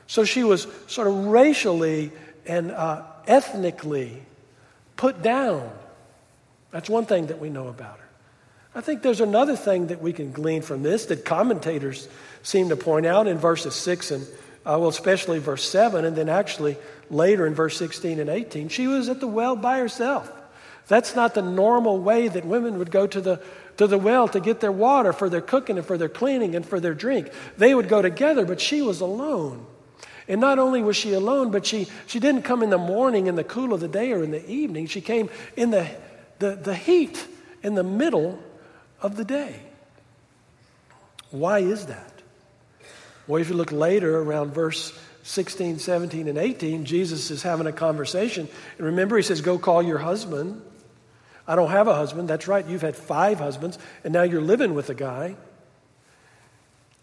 So 0.06 0.26
she 0.26 0.44
was 0.44 0.68
sort 0.86 1.08
of 1.08 1.26
racially 1.26 2.12
and 2.46 2.70
uh, 2.70 3.02
ethnically 3.26 4.22
put 5.02 5.24
down. 5.24 5.68
That's 6.70 6.88
one 6.88 7.08
thing 7.08 7.26
that 7.28 7.40
we 7.40 7.50
know 7.50 7.70
about 7.70 7.98
her. 7.98 8.08
I 8.76 8.82
think 8.82 9.02
there's 9.02 9.20
another 9.20 9.56
thing 9.56 9.88
that 9.88 10.00
we 10.00 10.14
can 10.14 10.32
glean 10.32 10.62
from 10.62 10.84
this 10.84 11.08
that 11.08 11.26
commentators 11.26 12.08
seem 12.44 12.70
to 12.70 12.76
point 12.76 13.08
out 13.08 13.26
in 13.26 13.40
verses 13.40 13.74
6 13.74 14.12
and, 14.12 14.24
uh, 14.64 14.78
well, 14.78 14.90
especially 14.90 15.40
verse 15.40 15.68
7, 15.68 16.06
and 16.06 16.16
then 16.16 16.30
actually 16.30 16.78
later 17.10 17.48
in 17.48 17.56
verse 17.56 17.78
16 17.78 18.20
and 18.20 18.30
18. 18.30 18.70
She 18.70 18.86
was 18.86 19.10
at 19.10 19.20
the 19.20 19.28
well 19.28 19.56
by 19.56 19.80
herself. 19.80 20.32
That's 20.88 21.16
not 21.16 21.34
the 21.34 21.42
normal 21.42 21.98
way 21.98 22.28
that 22.28 22.46
women 22.46 22.78
would 22.78 22.92
go 22.92 23.08
to 23.08 23.22
the, 23.22 23.42
to 23.78 23.88
the 23.88 23.98
well 23.98 24.28
to 24.28 24.40
get 24.40 24.60
their 24.60 24.72
water 24.72 25.14
for 25.14 25.30
their 25.30 25.42
cooking 25.42 25.80
and 25.80 25.86
for 25.86 25.98
their 25.98 26.10
cleaning 26.10 26.56
and 26.56 26.64
for 26.64 26.80
their 26.80 26.94
drink. 26.94 27.32
They 27.58 27.74
would 27.74 27.90
go 27.90 28.04
together, 28.04 28.46
but 28.46 28.62
she 28.62 28.84
was 28.84 29.02
alone. 29.02 29.66
And 30.28 30.40
not 30.40 30.60
only 30.60 30.82
was 30.82 30.96
she 30.96 31.14
alone, 31.14 31.52
but 31.52 31.66
she, 31.66 31.88
she 32.08 32.20
didn't 32.20 32.44
come 32.44 32.64
in 32.64 32.70
the 32.70 32.78
morning 32.78 33.28
in 33.28 33.36
the 33.36 33.44
cool 33.44 33.74
of 33.74 33.80
the 33.80 33.88
day 33.88 34.12
or 34.12 34.24
in 34.24 34.32
the 34.32 34.48
evening. 34.50 34.88
She 34.88 35.02
came 35.02 35.30
in 35.56 35.72
the, 35.72 35.88
the, 36.40 36.56
the 36.56 36.76
heat 36.76 37.26
in 37.64 37.76
the 37.76 37.84
middle 37.84 38.40
of 39.02 39.16
the 39.16 39.26
day. 39.26 39.60
Why 41.32 41.60
is 41.60 41.88
that? 41.88 42.14
Well, 43.28 43.42
if 43.42 43.50
you 43.50 43.56
look 43.56 43.72
later 43.72 44.20
around 44.20 44.54
verse 44.54 44.98
16, 45.24 45.80
17, 45.80 46.28
and 46.28 46.38
18, 46.38 46.86
Jesus 46.86 47.32
is 47.32 47.44
having 47.44 47.68
a 47.68 47.72
conversation. 47.72 48.48
And 48.78 48.88
remember, 48.88 49.18
he 49.18 49.24
says, 49.24 49.42
Go 49.42 49.58
call 49.58 49.82
your 49.82 50.00
husband. 50.00 50.62
I 51.48 51.56
don't 51.56 51.72
have 51.72 51.88
a 51.88 51.96
husband. 51.96 52.28
That's 52.28 52.48
right. 52.48 52.66
You've 52.66 52.82
had 52.82 52.96
five 52.96 53.40
husbands, 53.40 53.78
and 54.04 54.14
now 54.14 54.24
you're 54.24 54.42
living 54.42 54.74
with 54.74 54.90
a 54.90 54.94
guy. 54.94 55.36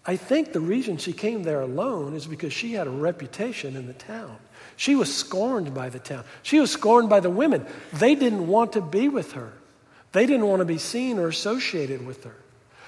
I 0.09 0.17
think 0.17 0.55
the 0.55 0.61
reason 0.61 0.97
she 0.97 1.12
came 1.12 1.43
there 1.43 1.61
alone 1.61 2.15
is 2.15 2.27
because 2.27 2.55
she 2.55 2.73
had 2.73 2.87
a 2.87 2.91
reputation 2.91 3.77
in 3.77 3.87
the 3.87 3.93
town. 3.93 4.38
She 4.75 4.95
was 4.95 5.15
scorned 5.15 5.75
by 5.75 5.91
the 5.91 5.99
town. 5.99 6.25
She 6.43 6.59
was 6.59 6.71
scorned 6.71 7.11
by 7.11 7.21
the 7.21 7.29
women. 7.29 7.67
They 7.93 8.15
didn't 8.15 8.47
want 8.47 8.73
to 8.73 8.81
be 8.81 9.11
with 9.11 9.33
her, 9.33 9.53
they 10.12 10.25
didn't 10.25 10.47
want 10.47 10.61
to 10.61 10.65
be 10.65 10.79
seen 10.79 11.19
or 11.19 11.29
associated 11.29 12.07
with 12.07 12.25
her. 12.25 12.35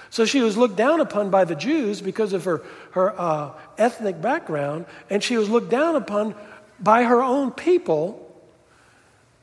So 0.09 0.25
she 0.25 0.41
was 0.41 0.57
looked 0.57 0.77
down 0.77 0.99
upon 0.99 1.29
by 1.29 1.45
the 1.45 1.53
Jews 1.53 2.01
because 2.01 2.33
of 2.33 2.45
her, 2.45 2.63
her 2.93 3.17
uh, 3.17 3.51
ethnic 3.77 4.19
background, 4.19 4.87
and 5.07 5.23
she 5.23 5.37
was 5.37 5.47
looked 5.47 5.69
down 5.69 5.95
upon 5.95 6.33
by 6.79 7.03
her 7.03 7.21
own 7.21 7.51
people 7.51 8.35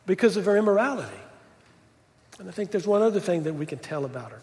because 0.05 0.37
of 0.37 0.47
her 0.47 0.57
immorality. 0.57 1.09
And 2.41 2.49
I 2.49 2.53
think 2.53 2.73
there's 2.73 2.89
one 2.89 3.03
other 3.03 3.21
thing 3.21 3.45
that 3.45 3.55
we 3.55 3.67
can 3.67 3.79
tell 3.79 4.05
about 4.05 4.33
her. 4.33 4.43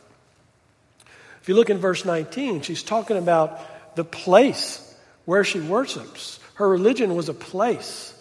If 1.46 1.50
you 1.50 1.54
look 1.54 1.70
in 1.70 1.78
verse 1.78 2.06
19, 2.06 2.62
she's 2.62 2.82
talking 2.82 3.18
about 3.18 3.96
the 3.96 4.04
place 4.04 4.82
where 5.26 5.44
she 5.44 5.60
worships. 5.60 6.40
Her 6.56 6.68
religion 6.68 7.14
was 7.14 7.30
a 7.30 7.36
place, 7.36 8.20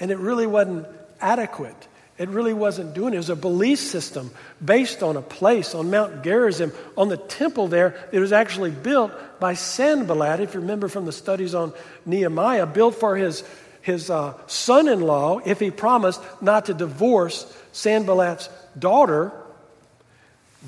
and 0.00 0.10
it 0.10 0.18
really 0.18 0.48
wasn't 0.48 0.88
adequate. 1.20 1.76
It 2.18 2.28
really 2.28 2.52
wasn't 2.52 2.92
doing 2.92 3.12
it. 3.12 3.18
It 3.18 3.18
was 3.18 3.30
a 3.30 3.36
belief 3.36 3.78
system 3.78 4.32
based 4.64 5.04
on 5.04 5.16
a 5.16 5.22
place 5.22 5.76
on 5.76 5.92
Mount 5.92 6.24
Gerizim, 6.24 6.72
on 6.96 7.08
the 7.08 7.18
temple 7.18 7.68
there. 7.68 7.94
It 8.10 8.18
was 8.18 8.32
actually 8.32 8.72
built 8.72 9.12
by 9.38 9.54
Sanballat, 9.54 10.40
if 10.40 10.54
you 10.54 10.60
remember 10.60 10.88
from 10.88 11.06
the 11.06 11.12
studies 11.12 11.54
on 11.54 11.72
Nehemiah, 12.04 12.66
built 12.66 12.96
for 12.96 13.14
his, 13.14 13.44
his 13.80 14.10
uh, 14.10 14.34
son 14.48 14.88
in 14.88 15.02
law 15.02 15.38
if 15.38 15.60
he 15.60 15.70
promised 15.70 16.20
not 16.42 16.64
to 16.64 16.74
divorce 16.74 17.46
Sanballat's 17.70 18.48
daughter 18.76 19.32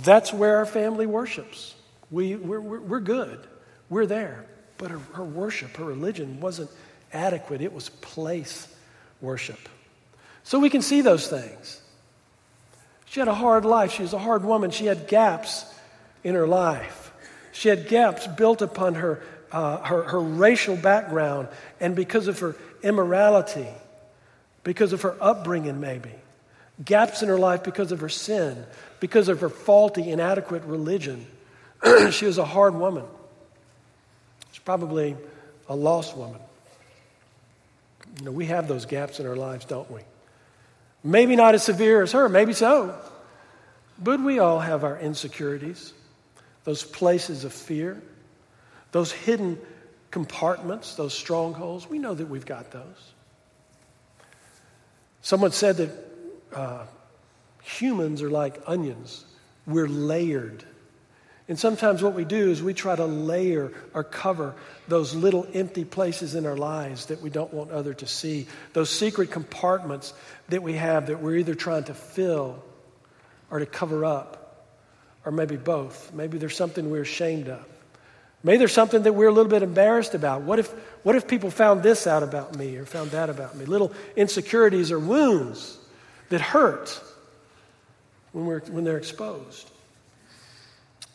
that's 0.02 0.32
where 0.32 0.56
our 0.58 0.66
family 0.66 1.06
worships. 1.06 1.74
We, 2.10 2.36
we're, 2.36 2.60
we're 2.60 3.00
good. 3.00 3.40
We're 3.88 4.06
there. 4.06 4.46
But 4.78 4.90
her, 4.90 4.98
her 5.14 5.24
worship, 5.24 5.76
her 5.76 5.84
religion 5.84 6.40
wasn't 6.40 6.70
adequate. 7.12 7.60
It 7.60 7.72
was 7.72 7.88
place 7.88 8.72
worship. 9.20 9.58
So 10.44 10.58
we 10.58 10.70
can 10.70 10.82
see 10.82 11.00
those 11.00 11.28
things. 11.28 11.80
She 13.06 13.20
had 13.20 13.28
a 13.28 13.34
hard 13.34 13.64
life. 13.64 13.92
She 13.92 14.02
was 14.02 14.12
a 14.12 14.18
hard 14.18 14.44
woman. 14.44 14.70
She 14.70 14.86
had 14.86 15.08
gaps 15.08 15.64
in 16.22 16.34
her 16.34 16.46
life. 16.46 17.12
She 17.52 17.68
had 17.68 17.88
gaps 17.88 18.26
built 18.26 18.60
upon 18.60 18.96
her, 18.96 19.22
uh, 19.50 19.78
her, 19.78 20.02
her 20.02 20.20
racial 20.20 20.76
background 20.76 21.48
and 21.80 21.96
because 21.96 22.28
of 22.28 22.38
her 22.40 22.54
immorality, 22.82 23.68
because 24.62 24.92
of 24.92 25.02
her 25.02 25.16
upbringing, 25.20 25.80
maybe. 25.80 26.12
Gaps 26.84 27.22
in 27.22 27.28
her 27.28 27.38
life 27.38 27.62
because 27.62 27.90
of 27.92 28.00
her 28.00 28.08
sin, 28.08 28.64
because 29.00 29.28
of 29.28 29.40
her 29.40 29.48
faulty, 29.48 30.10
inadequate 30.10 30.64
religion. 30.64 31.26
she 32.10 32.26
was 32.26 32.38
a 32.38 32.44
hard 32.44 32.74
woman. 32.74 33.04
She's 34.52 34.62
probably 34.62 35.16
a 35.68 35.76
lost 35.76 36.16
woman. 36.16 36.40
You 38.18 38.26
know, 38.26 38.32
we 38.32 38.46
have 38.46 38.68
those 38.68 38.86
gaps 38.86 39.20
in 39.20 39.26
our 39.26 39.36
lives, 39.36 39.64
don't 39.64 39.90
we? 39.90 40.00
Maybe 41.02 41.36
not 41.36 41.54
as 41.54 41.62
severe 41.62 42.02
as 42.02 42.12
her, 42.12 42.28
maybe 42.28 42.52
so. 42.52 42.94
But 43.98 44.20
we 44.20 44.38
all 44.38 44.60
have 44.60 44.84
our 44.84 44.98
insecurities, 44.98 45.92
those 46.64 46.82
places 46.82 47.44
of 47.44 47.52
fear, 47.52 48.02
those 48.92 49.12
hidden 49.12 49.58
compartments, 50.10 50.94
those 50.96 51.14
strongholds. 51.14 51.88
We 51.88 51.98
know 51.98 52.14
that 52.14 52.28
we've 52.28 52.46
got 52.46 52.70
those. 52.70 53.12
Someone 55.22 55.52
said 55.52 55.78
that 55.78 55.90
uh, 56.54 56.84
humans 57.62 58.22
are 58.22 58.30
like 58.30 58.60
onions, 58.66 59.24
we're 59.66 59.88
layered. 59.88 60.64
And 61.48 61.58
sometimes 61.58 62.02
what 62.02 62.14
we 62.14 62.24
do 62.24 62.50
is 62.50 62.60
we 62.60 62.74
try 62.74 62.96
to 62.96 63.06
layer 63.06 63.72
or 63.94 64.02
cover 64.02 64.54
those 64.88 65.14
little 65.14 65.46
empty 65.54 65.84
places 65.84 66.34
in 66.34 66.44
our 66.44 66.56
lives 66.56 67.06
that 67.06 67.22
we 67.22 67.30
don't 67.30 67.54
want 67.54 67.70
other 67.70 67.94
to 67.94 68.06
see, 68.06 68.48
those 68.72 68.90
secret 68.90 69.30
compartments 69.30 70.12
that 70.48 70.62
we 70.62 70.72
have 70.74 71.06
that 71.06 71.20
we're 71.20 71.36
either 71.36 71.54
trying 71.54 71.84
to 71.84 71.94
fill 71.94 72.64
or 73.48 73.60
to 73.60 73.66
cover 73.66 74.04
up, 74.04 74.66
or 75.24 75.30
maybe 75.30 75.56
both. 75.56 76.12
Maybe 76.12 76.36
there's 76.38 76.56
something 76.56 76.90
we're 76.90 77.02
ashamed 77.02 77.48
of. 77.48 77.64
Maybe 78.42 78.58
there's 78.58 78.72
something 78.72 79.04
that 79.04 79.12
we're 79.12 79.28
a 79.28 79.32
little 79.32 79.50
bit 79.50 79.62
embarrassed 79.62 80.14
about. 80.14 80.42
What 80.42 80.58
if, 80.58 80.68
what 81.04 81.14
if 81.14 81.28
people 81.28 81.50
found 81.50 81.82
this 81.82 82.08
out 82.08 82.24
about 82.24 82.56
me 82.56 82.76
or 82.76 82.84
found 82.86 83.12
that 83.12 83.30
about 83.30 83.56
me? 83.56 83.66
Little 83.66 83.92
insecurities 84.16 84.90
or 84.90 84.98
wounds 84.98 85.78
that 86.28 86.40
hurt 86.40 87.00
when, 88.32 88.46
we're, 88.46 88.60
when 88.60 88.84
they're 88.84 88.98
exposed. 88.98 89.70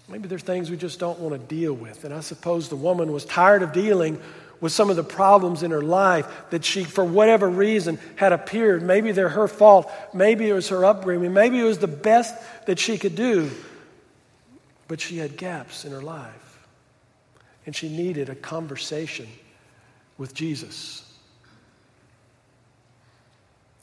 Maybe 0.07 0.27
there's 0.27 0.43
things 0.43 0.69
we 0.69 0.77
just 0.77 0.99
don't 0.99 1.19
want 1.19 1.33
to 1.33 1.55
deal 1.55 1.73
with. 1.73 2.03
And 2.03 2.13
I 2.13 2.19
suppose 2.19 2.67
the 2.67 2.75
woman 2.75 3.11
was 3.11 3.23
tired 3.23 3.63
of 3.63 3.71
dealing 3.71 4.19
with 4.59 4.71
some 4.71 4.89
of 4.89 4.95
the 4.95 5.03
problems 5.03 5.63
in 5.63 5.71
her 5.71 5.81
life 5.81 6.27
that 6.51 6.65
she, 6.65 6.83
for 6.83 7.03
whatever 7.03 7.49
reason, 7.49 7.97
had 8.15 8.33
appeared. 8.33 8.83
Maybe 8.83 9.11
they're 9.11 9.29
her 9.29 9.47
fault. 9.47 9.91
Maybe 10.13 10.49
it 10.49 10.53
was 10.53 10.69
her 10.69 10.85
upbringing. 10.85 11.33
Maybe 11.33 11.59
it 11.59 11.63
was 11.63 11.79
the 11.79 11.87
best 11.87 12.35
that 12.67 12.77
she 12.77 12.97
could 12.97 13.15
do. 13.15 13.49
But 14.87 14.99
she 14.99 15.17
had 15.17 15.37
gaps 15.37 15.85
in 15.85 15.91
her 15.91 16.01
life. 16.01 16.59
And 17.65 17.75
she 17.75 17.89
needed 17.89 18.29
a 18.29 18.35
conversation 18.35 19.27
with 20.17 20.33
Jesus. 20.33 21.07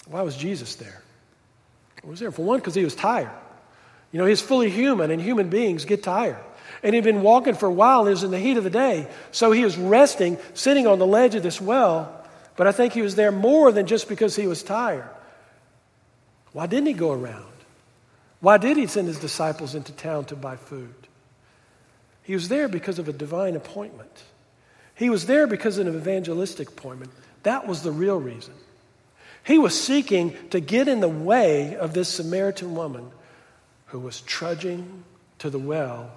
Why 0.06 0.22
was 0.22 0.36
Jesus 0.36 0.76
there? 0.76 1.02
Was 2.04 2.20
there? 2.20 2.30
For 2.30 2.44
one, 2.44 2.58
because 2.58 2.74
he 2.74 2.84
was 2.84 2.94
tired. 2.94 3.30
You 4.12 4.18
know, 4.18 4.26
he's 4.26 4.40
fully 4.40 4.70
human, 4.70 5.10
and 5.10 5.20
human 5.20 5.50
beings 5.50 5.84
get 5.84 6.02
tired. 6.02 6.38
And 6.82 6.94
he'd 6.94 7.04
been 7.04 7.22
walking 7.22 7.54
for 7.54 7.66
a 7.66 7.72
while, 7.72 8.06
it 8.06 8.10
was 8.10 8.22
in 8.22 8.30
the 8.30 8.38
heat 8.38 8.56
of 8.56 8.64
the 8.64 8.70
day. 8.70 9.08
So 9.32 9.52
he 9.52 9.64
was 9.64 9.76
resting, 9.76 10.38
sitting 10.54 10.86
on 10.86 10.98
the 10.98 11.06
ledge 11.06 11.34
of 11.34 11.42
this 11.42 11.60
well. 11.60 12.24
But 12.56 12.66
I 12.66 12.72
think 12.72 12.92
he 12.92 13.02
was 13.02 13.14
there 13.14 13.32
more 13.32 13.72
than 13.72 13.86
just 13.86 14.08
because 14.08 14.36
he 14.36 14.46
was 14.46 14.62
tired. 14.62 15.08
Why 16.52 16.66
didn't 16.66 16.86
he 16.86 16.92
go 16.92 17.12
around? 17.12 17.44
Why 18.40 18.56
did 18.58 18.76
he 18.76 18.86
send 18.86 19.08
his 19.08 19.18
disciples 19.18 19.74
into 19.74 19.92
town 19.92 20.26
to 20.26 20.36
buy 20.36 20.56
food? 20.56 20.94
He 22.22 22.34
was 22.34 22.48
there 22.48 22.68
because 22.68 22.98
of 22.98 23.08
a 23.08 23.12
divine 23.12 23.56
appointment. 23.56 24.24
He 24.94 25.10
was 25.10 25.26
there 25.26 25.46
because 25.46 25.78
of 25.78 25.86
an 25.86 25.94
evangelistic 25.94 26.68
appointment. 26.68 27.12
That 27.42 27.66
was 27.66 27.82
the 27.82 27.92
real 27.92 28.18
reason. 28.18 28.54
He 29.48 29.56
was 29.56 29.80
seeking 29.80 30.36
to 30.50 30.60
get 30.60 30.88
in 30.88 31.00
the 31.00 31.08
way 31.08 31.74
of 31.74 31.94
this 31.94 32.10
Samaritan 32.10 32.74
woman 32.74 33.10
who 33.86 33.98
was 33.98 34.20
trudging 34.20 35.04
to 35.38 35.48
the 35.48 35.58
well 35.58 36.10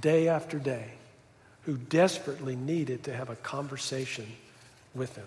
day 0.00 0.26
after 0.26 0.58
day, 0.58 0.90
who 1.66 1.76
desperately 1.76 2.56
needed 2.56 3.04
to 3.04 3.14
have 3.14 3.30
a 3.30 3.36
conversation 3.36 4.26
with 4.92 5.14
him. 5.14 5.26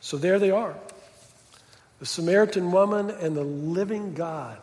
So 0.00 0.16
there 0.16 0.38
they 0.38 0.50
are. 0.50 0.74
the 1.98 2.06
Samaritan 2.06 2.72
woman 2.72 3.10
and 3.10 3.36
the 3.36 3.44
living 3.44 4.14
God, 4.14 4.58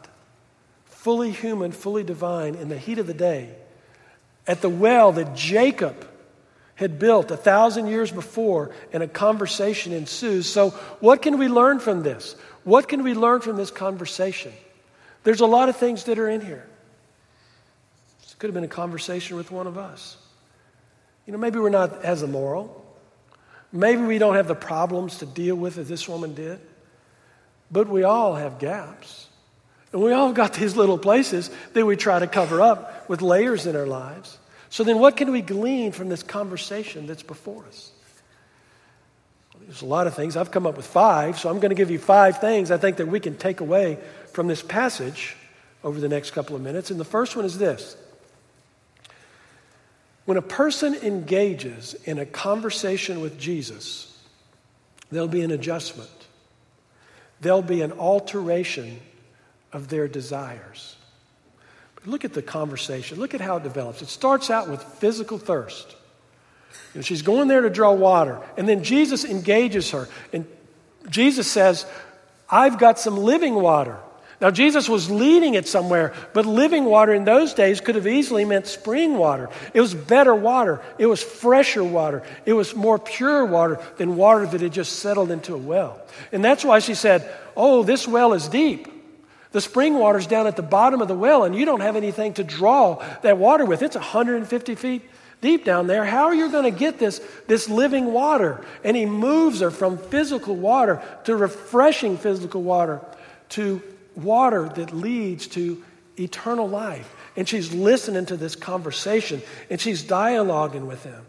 fully 0.85 1.29
human, 1.29 1.73
fully 1.73 2.03
divine, 2.03 2.55
in 2.55 2.69
the 2.69 2.77
heat 2.79 2.97
of 2.97 3.05
the 3.05 3.13
day, 3.13 3.53
at 4.47 4.61
the 4.61 4.69
well 4.69 5.11
that 5.11 5.35
Jacob 5.35 6.07
had 6.81 6.99
built 6.99 7.31
a 7.31 7.37
thousand 7.37 7.87
years 7.87 8.11
before, 8.11 8.71
and 8.91 9.01
a 9.01 9.07
conversation 9.07 9.93
ensues. 9.93 10.47
So, 10.47 10.71
what 10.99 11.21
can 11.21 11.37
we 11.37 11.47
learn 11.47 11.79
from 11.79 12.03
this? 12.03 12.35
What 12.63 12.89
can 12.89 13.03
we 13.03 13.13
learn 13.13 13.41
from 13.41 13.55
this 13.55 13.71
conversation? 13.71 14.51
There's 15.23 15.39
a 15.39 15.45
lot 15.45 15.69
of 15.69 15.77
things 15.77 16.03
that 16.05 16.19
are 16.19 16.27
in 16.27 16.41
here. 16.41 16.67
This 18.21 18.33
could 18.33 18.47
have 18.47 18.55
been 18.55 18.63
a 18.63 18.67
conversation 18.67 19.37
with 19.37 19.51
one 19.51 19.67
of 19.67 19.77
us. 19.77 20.17
You 21.25 21.33
know, 21.33 21.39
maybe 21.39 21.59
we're 21.59 21.69
not 21.69 22.03
as 22.03 22.23
immoral. 22.23 22.77
Maybe 23.71 24.01
we 24.01 24.17
don't 24.17 24.35
have 24.35 24.47
the 24.47 24.55
problems 24.55 25.19
to 25.19 25.25
deal 25.25 25.55
with 25.55 25.77
as 25.77 25.87
this 25.87 26.09
woman 26.09 26.33
did. 26.33 26.59
But 27.71 27.87
we 27.87 28.03
all 28.03 28.35
have 28.35 28.59
gaps. 28.59 29.27
And 29.93 30.01
we 30.01 30.11
all 30.13 30.33
got 30.33 30.53
these 30.53 30.75
little 30.75 30.97
places 30.97 31.49
that 31.73 31.85
we 31.85 31.95
try 31.95 32.19
to 32.19 32.27
cover 32.27 32.61
up 32.61 33.07
with 33.09 33.21
layers 33.21 33.65
in 33.65 33.75
our 33.75 33.85
lives. 33.85 34.37
So 34.71 34.83
then, 34.83 34.97
what 34.97 35.15
can 35.15 35.31
we 35.31 35.41
glean 35.41 35.91
from 35.91 36.09
this 36.09 36.23
conversation 36.23 37.05
that's 37.05 37.21
before 37.21 37.63
us? 37.67 37.91
There's 39.61 39.83
a 39.83 39.85
lot 39.85 40.07
of 40.07 40.15
things. 40.15 40.35
I've 40.35 40.49
come 40.49 40.65
up 40.65 40.75
with 40.75 40.87
five, 40.87 41.37
so 41.37 41.47
I'm 41.47 41.59
going 41.59 41.69
to 41.69 41.75
give 41.75 41.91
you 41.91 41.99
five 41.99 42.41
things 42.41 42.71
I 42.71 42.77
think 42.77 42.97
that 42.97 43.07
we 43.07 43.19
can 43.19 43.37
take 43.37 43.59
away 43.59 43.99
from 44.33 44.47
this 44.47 44.63
passage 44.63 45.37
over 45.83 45.99
the 45.99 46.09
next 46.09 46.31
couple 46.31 46.55
of 46.55 46.63
minutes. 46.63 46.89
And 46.89 46.99
the 46.99 47.05
first 47.05 47.35
one 47.35 47.45
is 47.45 47.59
this 47.59 47.95
When 50.25 50.37
a 50.37 50.41
person 50.41 50.95
engages 50.95 51.93
in 52.05 52.17
a 52.17 52.25
conversation 52.25 53.21
with 53.21 53.39
Jesus, 53.39 54.17
there'll 55.11 55.27
be 55.27 55.43
an 55.43 55.51
adjustment 55.51 56.09
there'll 57.41 57.61
be 57.61 57.81
an 57.81 57.91
alteration 57.91 58.99
of 59.73 59.89
their 59.89 60.07
desires. 60.07 60.95
Look 62.05 62.25
at 62.25 62.33
the 62.33 62.41
conversation. 62.41 63.19
Look 63.19 63.33
at 63.33 63.41
how 63.41 63.57
it 63.57 63.63
develops. 63.63 64.01
It 64.01 64.09
starts 64.09 64.49
out 64.49 64.69
with 64.69 64.81
physical 64.83 65.37
thirst. 65.37 65.95
She's 67.01 67.21
going 67.21 67.47
there 67.47 67.61
to 67.61 67.69
draw 67.69 67.93
water, 67.93 68.41
and 68.57 68.67
then 68.67 68.83
Jesus 68.83 69.23
engages 69.23 69.91
her. 69.91 70.09
And 70.33 70.45
Jesus 71.09 71.47
says, 71.47 71.85
I've 72.49 72.77
got 72.77 72.99
some 72.99 73.17
living 73.17 73.55
water. 73.55 73.97
Now, 74.41 74.49
Jesus 74.49 74.89
was 74.89 75.09
leading 75.09 75.53
it 75.53 75.67
somewhere, 75.67 76.13
but 76.33 76.47
living 76.47 76.85
water 76.85 77.13
in 77.13 77.25
those 77.25 77.53
days 77.53 77.79
could 77.79 77.93
have 77.93 78.07
easily 78.07 78.43
meant 78.43 78.65
spring 78.65 79.15
water. 79.15 79.49
It 79.73 79.81
was 79.81 79.93
better 79.93 80.33
water, 80.33 80.81
it 80.97 81.05
was 81.05 81.21
fresher 81.21 81.83
water, 81.83 82.23
it 82.45 82.53
was 82.53 82.75
more 82.75 82.97
pure 82.97 83.45
water 83.45 83.79
than 83.97 84.17
water 84.17 84.47
that 84.47 84.59
had 84.59 84.73
just 84.73 84.93
settled 84.93 85.29
into 85.29 85.53
a 85.53 85.57
well. 85.57 86.01
And 86.31 86.43
that's 86.43 86.65
why 86.65 86.79
she 86.79 86.95
said, 86.95 87.31
Oh, 87.55 87.83
this 87.83 88.07
well 88.07 88.33
is 88.33 88.47
deep. 88.47 88.90
The 89.51 89.61
spring 89.61 89.95
water's 89.95 90.27
down 90.27 90.47
at 90.47 90.55
the 90.55 90.61
bottom 90.61 91.01
of 91.01 91.07
the 91.07 91.15
well, 91.15 91.43
and 91.43 91.55
you 91.55 91.65
don't 91.65 91.81
have 91.81 91.95
anything 91.95 92.33
to 92.35 92.43
draw 92.43 93.03
that 93.21 93.37
water 93.37 93.65
with. 93.65 93.81
It's 93.81 93.95
150 93.95 94.75
feet 94.75 95.09
deep 95.41 95.65
down 95.65 95.87
there. 95.87 96.05
How 96.05 96.25
are 96.25 96.35
you 96.35 96.49
going 96.49 96.71
to 96.71 96.77
get 96.77 96.99
this, 96.99 97.19
this 97.47 97.67
living 97.67 98.13
water? 98.13 98.63
And 98.83 98.95
he 98.95 99.05
moves 99.05 99.59
her 99.59 99.71
from 99.71 99.97
physical 99.97 100.55
water 100.55 101.01
to 101.25 101.35
refreshing 101.35 102.17
physical 102.17 102.61
water 102.61 103.01
to 103.49 103.81
water 104.15 104.69
that 104.69 104.93
leads 104.93 105.47
to 105.47 105.83
eternal 106.17 106.69
life. 106.69 107.13
And 107.35 107.47
she's 107.47 107.73
listening 107.73 108.25
to 108.27 108.37
this 108.37 108.55
conversation 108.55 109.41
and 109.69 109.79
she's 109.79 110.03
dialoguing 110.03 110.87
with 110.87 111.03
him. 111.03 111.25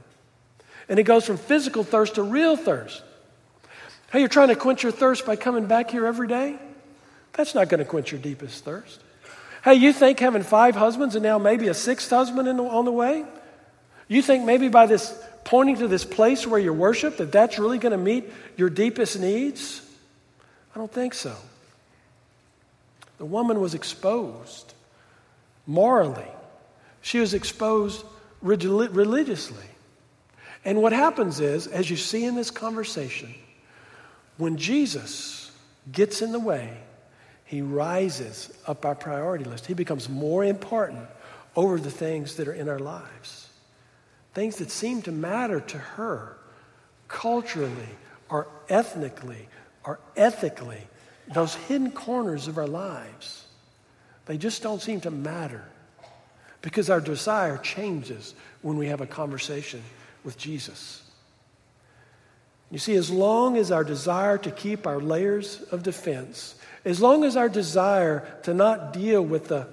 And 0.89 0.99
it 0.99 1.05
goes 1.05 1.25
from 1.25 1.39
physical 1.39 1.85
thirst 1.85 2.17
to 2.17 2.23
real 2.23 2.57
thirst. 2.57 3.03
Hey, 4.13 4.21
you're 4.21 4.29
trying 4.29 4.49
to 4.49 4.57
quench 4.57 4.83
your 4.83 4.93
thirst 4.93 5.25
by 5.25 5.37
coming 5.37 5.67
back 5.67 5.91
here 5.91 6.07
every 6.07 6.29
day? 6.29 6.59
That's 7.33 7.55
not 7.55 7.69
going 7.69 7.79
to 7.79 7.85
quench 7.85 8.13
your 8.13 8.21
deepest 8.21 8.65
thirst. 8.65 9.01
Hey, 9.65 9.75
you 9.75 9.93
think 9.93 10.19
having 10.19 10.43
five 10.43 10.75
husbands 10.75 11.15
and 11.15 11.23
now 11.23 11.39
maybe 11.39 11.69
a 11.69 11.75
sixth 11.75 12.11
husband 12.11 12.47
the, 12.47 12.63
on 12.63 12.85
the 12.85 12.93
way? 12.93 13.25
You 14.09 14.21
think 14.21 14.45
maybe 14.45 14.69
by 14.69 14.87
this 14.87 15.17
pointing 15.45 15.77
to 15.77 15.89
this 15.89 16.05
place 16.05 16.47
where 16.47 16.61
you 16.61 16.73
worship 16.73 17.17
that 17.19 17.33
that's 17.33 17.59
really 17.59 17.79
going 17.79 17.93
to 17.93 17.99
meet 17.99 18.31
your 18.57 18.69
deepest 18.69 19.19
needs? 19.19 19.81
I 20.75 20.79
don't 20.79 20.93
think 20.93 21.15
so. 21.15 21.35
The 23.19 23.25
woman 23.25 23.61
was 23.61 23.75
exposed 23.75 24.75
morally, 25.67 26.27
she 27.03 27.21
was 27.21 27.35
exposed 27.35 28.05
religiously. 28.41 29.65
And 30.65 30.81
what 30.81 30.93
happens 30.93 31.41
is, 31.41 31.67
as 31.67 31.91
you 31.91 31.97
see 31.97 32.25
in 32.25 32.37
this 32.37 32.51
conversation, 32.51 33.35
when 34.37 34.57
Jesus 34.57 35.51
gets 35.91 36.23
in 36.23 36.31
the 36.31 36.39
way, 36.39 36.77
he 37.53 37.61
rises 37.61 38.51
up 38.67 38.87
our 38.87 38.95
priority 38.95 39.45
list. 39.45 39.67
He 39.67 39.75
becomes 39.75 40.09
more 40.09 40.43
important 40.43 41.07
over 41.55 41.79
the 41.79 41.91
things 41.91 42.37
that 42.37 42.49
are 42.49 42.55
in 42.55 42.67
our 42.67 42.79
lives. 42.79 43.51
Things 44.33 44.57
that 44.57 44.71
seem 44.71 45.03
to 45.03 45.13
matter 45.13 45.61
to 45.61 45.77
her 45.77 46.39
culturally 47.09 47.91
or 48.31 48.49
ethnically 48.71 49.49
or 49.85 50.01
ethically 50.17 50.81
those 51.35 51.55
hidden 51.55 51.91
corners 51.91 52.49
of 52.49 52.57
our 52.57 52.67
lives, 52.67 53.45
they 54.25 54.39
just 54.39 54.63
don't 54.63 54.81
seem 54.81 55.03
to 55.03 55.11
matter 55.11 55.67
because 56.63 56.89
our 56.89 57.03
desire 57.03 57.59
changes 57.59 58.35
when 58.63 58.79
we 58.79 58.87
have 58.87 59.03
a 59.03 59.07
conversation 59.07 59.83
with 60.25 60.39
Jesus. 60.39 61.02
You 62.73 62.79
see, 62.79 62.97
as 62.97 63.11
long 63.11 63.59
as 63.59 63.71
our 63.71 63.85
desire 63.85 64.39
to 64.39 64.51
keep 64.51 64.87
our 64.87 64.99
layers 64.99 65.61
of 65.71 65.83
defense, 65.83 66.55
as 66.87 67.03
long 67.03 67.23
as 67.23 67.37
our 67.37 67.51
desire 67.51 68.27
to 68.45 68.55
not 68.55 68.95
deal 68.95 69.23
with 69.23 69.49
the 69.49 69.69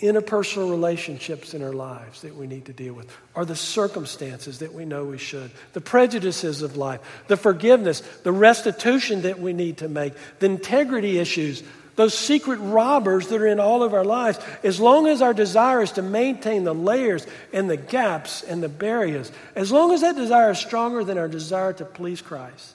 interpersonal 0.00 0.70
relationships 0.70 1.52
in 1.52 1.64
our 1.64 1.72
lives 1.72 2.22
that 2.22 2.36
we 2.36 2.46
need 2.46 2.66
to 2.66 2.72
deal 2.72 2.94
with, 2.94 3.12
are 3.34 3.44
the 3.44 3.56
circumstances 3.56 4.60
that 4.60 4.72
we 4.72 4.84
know 4.84 5.04
we 5.04 5.18
should, 5.18 5.50
the 5.72 5.80
prejudices 5.80 6.62
of 6.62 6.76
life, 6.76 7.00
the 7.26 7.36
forgiveness, 7.36 8.00
the 8.22 8.32
restitution 8.32 9.22
that 9.22 9.40
we 9.40 9.52
need 9.52 9.78
to 9.78 9.88
make, 9.88 10.14
the 10.38 10.46
integrity 10.46 11.18
issues, 11.18 11.64
those 12.00 12.16
secret 12.16 12.56
robbers 12.56 13.28
that 13.28 13.42
are 13.42 13.46
in 13.46 13.60
all 13.60 13.82
of 13.82 13.92
our 13.92 14.04
lives. 14.04 14.38
As 14.62 14.80
long 14.80 15.06
as 15.06 15.20
our 15.20 15.34
desire 15.34 15.82
is 15.82 15.92
to 15.92 16.02
maintain 16.02 16.64
the 16.64 16.74
layers 16.74 17.26
and 17.52 17.68
the 17.68 17.76
gaps 17.76 18.42
and 18.42 18.62
the 18.62 18.70
barriers, 18.70 19.30
as 19.54 19.70
long 19.70 19.92
as 19.92 20.00
that 20.00 20.16
desire 20.16 20.52
is 20.52 20.58
stronger 20.58 21.04
than 21.04 21.18
our 21.18 21.28
desire 21.28 21.74
to 21.74 21.84
please 21.84 22.22
Christ, 22.22 22.74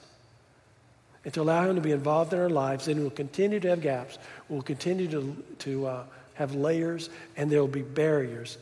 and 1.24 1.34
to 1.34 1.42
allow 1.42 1.68
Him 1.68 1.74
to 1.74 1.82
be 1.82 1.90
involved 1.90 2.32
in 2.32 2.38
our 2.38 2.48
lives, 2.48 2.84
then 2.86 3.00
we'll 3.00 3.10
continue 3.10 3.58
to 3.58 3.68
have 3.70 3.80
gaps. 3.80 4.16
We'll 4.48 4.62
continue 4.62 5.08
to, 5.08 5.44
to 5.58 5.86
uh, 5.86 6.04
have 6.34 6.54
layers, 6.54 7.10
and 7.36 7.50
there 7.50 7.60
will 7.60 7.66
be 7.66 7.82
barriers 7.82 8.58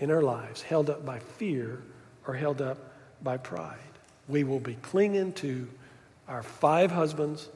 in 0.00 0.10
our 0.10 0.22
lives 0.22 0.62
held 0.62 0.90
up 0.90 1.06
by 1.06 1.20
fear 1.20 1.80
or 2.26 2.34
held 2.34 2.60
up 2.60 2.78
by 3.22 3.36
pride. 3.36 3.78
We 4.26 4.42
will 4.42 4.58
be 4.58 4.74
clinging 4.74 5.34
to 5.34 5.68
our 6.26 6.42
five 6.42 6.90
husbands 6.90 7.48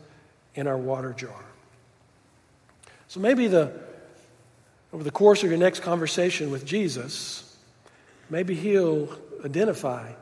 in 0.55 0.69
our 0.69 0.79
water 0.79 1.13
jar. 1.13 1.45
So 3.13 3.21
maybe 3.21 3.47
the 3.47 3.71
over 4.91 5.05
the 5.05 5.11
course 5.11 5.43
of 5.43 5.51
your 5.51 5.59
next 5.59 5.81
conversation 5.81 6.51
with 6.51 6.65
Jesus, 6.65 7.59
maybe 8.31 8.55
he'll 8.55 9.07
identify 9.45 10.13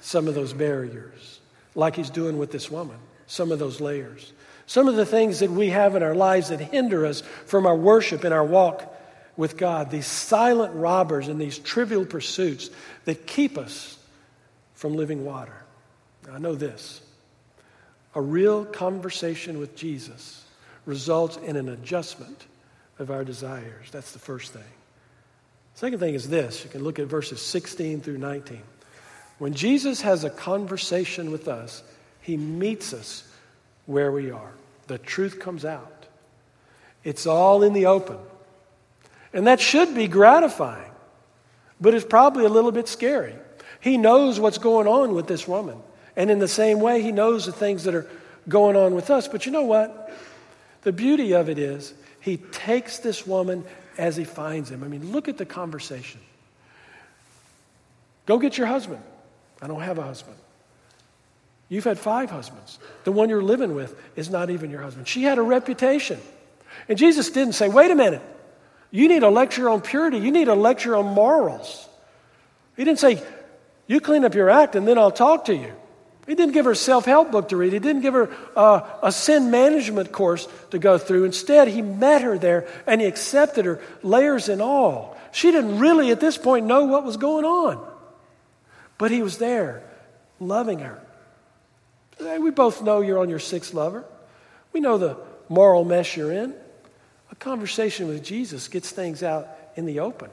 some 0.00 0.26
of 0.26 0.34
those 0.34 0.54
barriers, 0.54 1.38
like 1.74 1.96
he's 1.96 2.08
doing 2.08 2.38
with 2.38 2.50
this 2.50 2.70
woman, 2.70 2.96
some 3.26 3.52
of 3.52 3.58
those 3.58 3.78
layers. 3.78 4.32
Some 4.64 4.88
of 4.88 4.96
the 4.96 5.04
things 5.04 5.40
that 5.40 5.50
we 5.50 5.68
have 5.68 5.96
in 5.96 6.02
our 6.02 6.14
lives 6.14 6.48
that 6.48 6.60
hinder 6.60 7.04
us 7.04 7.20
from 7.44 7.66
our 7.66 7.76
worship 7.76 8.24
and 8.24 8.32
our 8.32 8.42
walk 8.44 8.90
with 9.36 9.58
God, 9.58 9.90
these 9.90 10.06
silent 10.06 10.72
robbers 10.74 11.28
and 11.28 11.38
these 11.38 11.58
trivial 11.58 12.06
pursuits 12.06 12.70
that 13.04 13.26
keep 13.26 13.58
us 13.58 13.98
from 14.72 14.96
living 14.96 15.26
water. 15.26 15.62
Now, 16.26 16.36
I 16.36 16.38
know 16.38 16.54
this 16.54 17.02
a 18.14 18.22
real 18.22 18.64
conversation 18.64 19.58
with 19.58 19.76
Jesus 19.76 20.40
results 20.86 21.36
in 21.38 21.56
an 21.56 21.68
adjustment 21.68 22.46
of 22.98 23.10
our 23.10 23.24
desires. 23.24 23.90
That's 23.90 24.12
the 24.12 24.18
first 24.18 24.52
thing. 24.52 24.62
Second 25.74 25.98
thing 25.98 26.14
is 26.14 26.28
this 26.28 26.64
you 26.64 26.70
can 26.70 26.84
look 26.84 26.98
at 26.98 27.06
verses 27.06 27.40
16 27.40 28.00
through 28.00 28.18
19. 28.18 28.60
When 29.38 29.54
Jesus 29.54 30.02
has 30.02 30.24
a 30.24 30.30
conversation 30.30 31.30
with 31.30 31.48
us, 31.48 31.82
he 32.20 32.36
meets 32.36 32.92
us 32.92 33.26
where 33.86 34.12
we 34.12 34.30
are 34.30 34.52
the 34.90 34.98
truth 34.98 35.38
comes 35.38 35.64
out. 35.64 36.06
It's 37.04 37.24
all 37.24 37.62
in 37.62 37.74
the 37.74 37.86
open. 37.86 38.18
And 39.32 39.46
that 39.46 39.60
should 39.60 39.94
be 39.94 40.08
gratifying, 40.08 40.90
but 41.80 41.94
it's 41.94 42.04
probably 42.04 42.44
a 42.44 42.48
little 42.48 42.72
bit 42.72 42.88
scary. 42.88 43.36
He 43.80 43.96
knows 43.96 44.40
what's 44.40 44.58
going 44.58 44.88
on 44.88 45.14
with 45.14 45.28
this 45.28 45.46
woman. 45.46 45.78
And 46.16 46.28
in 46.28 46.40
the 46.40 46.48
same 46.48 46.80
way, 46.80 47.02
he 47.02 47.12
knows 47.12 47.46
the 47.46 47.52
things 47.52 47.84
that 47.84 47.94
are 47.94 48.10
going 48.48 48.74
on 48.74 48.96
with 48.96 49.10
us. 49.10 49.28
But 49.28 49.46
you 49.46 49.52
know 49.52 49.62
what? 49.62 50.12
The 50.82 50.92
beauty 50.92 51.32
of 51.32 51.48
it 51.48 51.58
is, 51.58 51.94
he 52.20 52.36
takes 52.36 52.98
this 52.98 53.26
woman 53.26 53.64
as 53.98 54.16
he 54.16 54.24
finds 54.24 54.70
him. 54.70 54.82
I 54.82 54.88
mean, 54.88 55.12
look 55.12 55.28
at 55.28 55.38
the 55.38 55.46
conversation. 55.46 56.20
Go 58.26 58.38
get 58.38 58.56
your 58.56 58.66
husband. 58.66 59.02
I 59.60 59.66
don't 59.66 59.80
have 59.80 59.98
a 59.98 60.02
husband. 60.02 60.36
You've 61.68 61.84
had 61.84 61.98
five 61.98 62.30
husbands. 62.30 62.78
The 63.04 63.12
one 63.12 63.28
you're 63.28 63.42
living 63.42 63.74
with 63.74 63.98
is 64.16 64.30
not 64.30 64.50
even 64.50 64.70
your 64.70 64.82
husband. 64.82 65.06
She 65.06 65.22
had 65.22 65.38
a 65.38 65.42
reputation. 65.42 66.18
And 66.88 66.98
Jesus 66.98 67.30
didn't 67.30 67.54
say, 67.54 67.68
wait 67.68 67.90
a 67.90 67.94
minute, 67.94 68.22
you 68.90 69.06
need 69.08 69.22
a 69.22 69.30
lecture 69.30 69.68
on 69.68 69.80
purity, 69.80 70.18
you 70.18 70.32
need 70.32 70.48
a 70.48 70.54
lecture 70.54 70.96
on 70.96 71.06
morals. 71.06 71.88
He 72.76 72.84
didn't 72.84 72.98
say, 72.98 73.22
you 73.86 74.00
clean 74.00 74.24
up 74.24 74.34
your 74.34 74.50
act 74.50 74.74
and 74.74 74.86
then 74.86 74.98
I'll 74.98 75.10
talk 75.12 75.44
to 75.46 75.54
you. 75.54 75.72
He 76.30 76.36
didn't 76.36 76.54
give 76.54 76.66
her 76.66 76.70
a 76.70 76.76
self 76.76 77.06
help 77.06 77.32
book 77.32 77.48
to 77.48 77.56
read. 77.56 77.72
He 77.72 77.80
didn't 77.80 78.02
give 78.02 78.14
her 78.14 78.30
uh, 78.54 78.88
a 79.02 79.10
sin 79.10 79.50
management 79.50 80.12
course 80.12 80.46
to 80.70 80.78
go 80.78 80.96
through. 80.96 81.24
Instead, 81.24 81.66
he 81.66 81.82
met 81.82 82.22
her 82.22 82.38
there 82.38 82.68
and 82.86 83.00
he 83.00 83.08
accepted 83.08 83.64
her, 83.64 83.80
layers 84.04 84.48
and 84.48 84.62
all. 84.62 85.18
She 85.32 85.50
didn't 85.50 85.80
really, 85.80 86.12
at 86.12 86.20
this 86.20 86.38
point, 86.38 86.66
know 86.66 86.84
what 86.84 87.02
was 87.02 87.16
going 87.16 87.44
on. 87.44 87.84
But 88.96 89.10
he 89.10 89.22
was 89.22 89.38
there, 89.38 89.82
loving 90.38 90.78
her. 90.78 91.02
We 92.20 92.52
both 92.52 92.80
know 92.80 93.00
you're 93.00 93.18
on 93.18 93.28
your 93.28 93.40
sixth 93.40 93.74
lover. 93.74 94.04
We 94.72 94.78
know 94.78 94.98
the 94.98 95.16
moral 95.48 95.84
mess 95.84 96.16
you're 96.16 96.30
in. 96.30 96.54
A 97.32 97.34
conversation 97.34 98.06
with 98.06 98.22
Jesus 98.22 98.68
gets 98.68 98.88
things 98.92 99.24
out 99.24 99.48
in 99.74 99.84
the 99.84 99.98
open. 99.98 100.30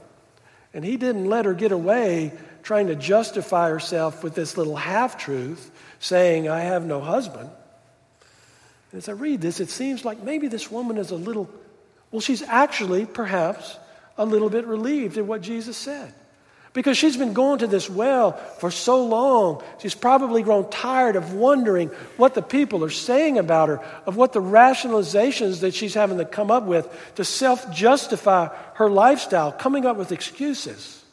And 0.75 0.85
he 0.85 0.95
didn't 0.95 1.25
let 1.25 1.45
her 1.45 1.55
get 1.55 1.71
away 1.71 2.33
trying 2.67 2.87
to 2.87 2.95
justify 2.95 3.69
herself 3.69 4.25
with 4.25 4.35
this 4.35 4.57
little 4.57 4.75
half 4.75 5.17
truth, 5.17 5.71
saying, 5.99 6.49
I 6.49 6.61
have 6.61 6.85
no 6.85 7.01
husband. 7.01 7.49
And 8.91 8.97
as 8.97 9.09
I 9.09 9.13
read 9.13 9.41
this, 9.41 9.59
it 9.59 9.69
seems 9.69 10.05
like 10.05 10.23
maybe 10.23 10.47
this 10.47 10.71
woman 10.71 10.97
is 10.97 11.11
a 11.11 11.15
little, 11.15 11.49
well, 12.11 12.21
she's 12.21 12.41
actually 12.41 13.05
perhaps 13.05 13.77
a 14.17 14.25
little 14.25 14.49
bit 14.49 14.65
relieved 14.65 15.17
at 15.17 15.25
what 15.25 15.41
Jesus 15.41 15.77
said. 15.77 16.13
Because 16.73 16.97
she's 16.97 17.17
been 17.17 17.33
going 17.33 17.59
to 17.59 17.67
this 17.67 17.89
well 17.89 18.33
for 18.33 18.69
so 18.69 19.03
long, 19.03 19.63
she's 19.79 19.95
probably 19.95 20.43
grown 20.43 20.69
tired 20.69 21.15
of 21.15 21.33
wondering 21.33 21.87
what 22.17 22.35
the 22.35 22.41
people 22.41 22.83
are 22.83 22.91
saying 22.91 23.39
about 23.39 23.69
her, 23.69 23.79
of 24.05 24.15
what 24.15 24.31
the 24.31 24.41
rationalizations 24.41 25.61
that 25.61 25.73
she's 25.73 25.95
having 25.95 26.19
to 26.19 26.25
come 26.25 26.51
up 26.51 26.63
with 26.63 26.87
to 27.15 27.25
self 27.25 27.73
justify 27.73 28.49
her 28.75 28.91
lifestyle, 28.91 29.51
coming 29.51 29.87
up 29.87 29.97
with 29.97 30.11
excuses. 30.11 31.03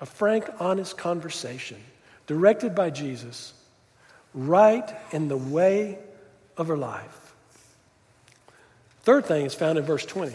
A 0.00 0.06
frank, 0.06 0.44
honest 0.60 0.98
conversation 0.98 1.78
directed 2.26 2.74
by 2.74 2.90
Jesus 2.90 3.54
right 4.34 4.88
in 5.12 5.28
the 5.28 5.36
way 5.36 5.98
of 6.56 6.68
her 6.68 6.76
life. 6.76 7.34
Third 9.02 9.26
thing 9.26 9.46
is 9.46 9.54
found 9.54 9.78
in 9.78 9.84
verse 9.84 10.04
20. 10.04 10.32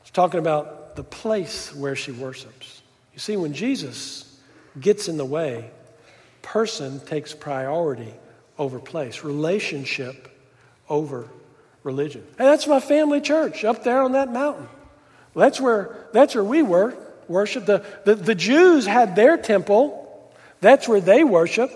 It's 0.00 0.10
talking 0.12 0.38
about 0.38 0.96
the 0.96 1.04
place 1.04 1.74
where 1.74 1.96
she 1.96 2.12
worships. 2.12 2.82
You 3.12 3.18
see, 3.18 3.36
when 3.36 3.54
Jesus 3.54 4.40
gets 4.78 5.08
in 5.08 5.16
the 5.16 5.24
way, 5.24 5.70
person 6.42 7.00
takes 7.00 7.34
priority 7.34 8.14
over 8.58 8.78
place, 8.78 9.24
relationship 9.24 10.30
over 10.88 11.28
religion. 11.82 12.24
And 12.38 12.48
that's 12.48 12.66
my 12.66 12.80
family 12.80 13.20
church 13.20 13.64
up 13.64 13.84
there 13.84 14.02
on 14.02 14.12
that 14.12 14.32
mountain. 14.32 14.68
That's 15.34 15.60
where, 15.60 16.08
that's 16.12 16.34
where 16.34 16.44
we 16.44 16.62
were, 16.62 16.96
worship. 17.28 17.66
The, 17.66 17.84
the, 18.04 18.14
the 18.14 18.34
Jews 18.34 18.86
had 18.86 19.16
their 19.16 19.36
temple. 19.36 20.02
That's 20.66 20.88
where 20.88 21.00
they 21.00 21.22
worship. 21.22 21.70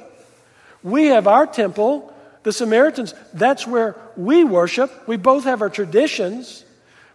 We 0.83 1.07
have 1.15 1.29
our 1.29 1.47
temple. 1.47 2.13
The 2.43 2.53
Samaritans, 2.53 3.15
that's 3.33 3.65
where 3.65 3.95
we 4.17 4.43
worship. 4.43 4.91
We 5.07 5.17
both 5.17 5.45
have 5.45 5.63
our 5.63 5.71
traditions. 5.71 6.65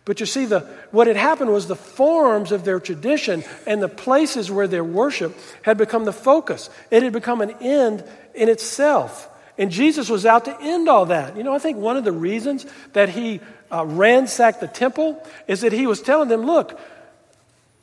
But 0.05 0.21
you 0.21 0.25
see, 0.25 0.45
the, 0.45 0.61
what 0.91 1.07
had 1.07 1.17
happened 1.17 1.51
was 1.51 1.67
the 1.67 1.75
forms 1.75 2.53
of 2.53 2.63
their 2.63 2.79
tradition 2.79 3.43
and 3.67 3.83
the 3.83 3.89
places 3.89 4.49
where 4.49 4.69
their 4.69 4.85
worship 4.85 5.35
had 5.63 5.77
become 5.77 6.05
the 6.05 6.13
focus. 6.13 6.69
It 6.91 7.03
had 7.03 7.11
become 7.11 7.41
an 7.41 7.51
end 7.59 8.05
in 8.33 8.47
itself. 8.47 9.27
And 9.57 9.69
Jesus 9.69 10.09
was 10.09 10.25
out 10.25 10.45
to 10.45 10.57
end 10.61 10.88
all 10.88 11.07
that. 11.07 11.35
You 11.35 11.43
know, 11.43 11.53
I 11.53 11.59
think 11.59 11.75
one 11.75 11.97
of 11.97 12.05
the 12.05 12.13
reasons 12.13 12.65
that 12.93 13.09
he 13.09 13.41
uh, 13.69 13.83
ransacked 13.85 14.61
the 14.61 14.69
temple 14.69 15.21
is 15.45 15.59
that 15.59 15.73
he 15.73 15.88
was 15.88 16.01
telling 16.01 16.29
them, 16.29 16.43
look, 16.43 16.79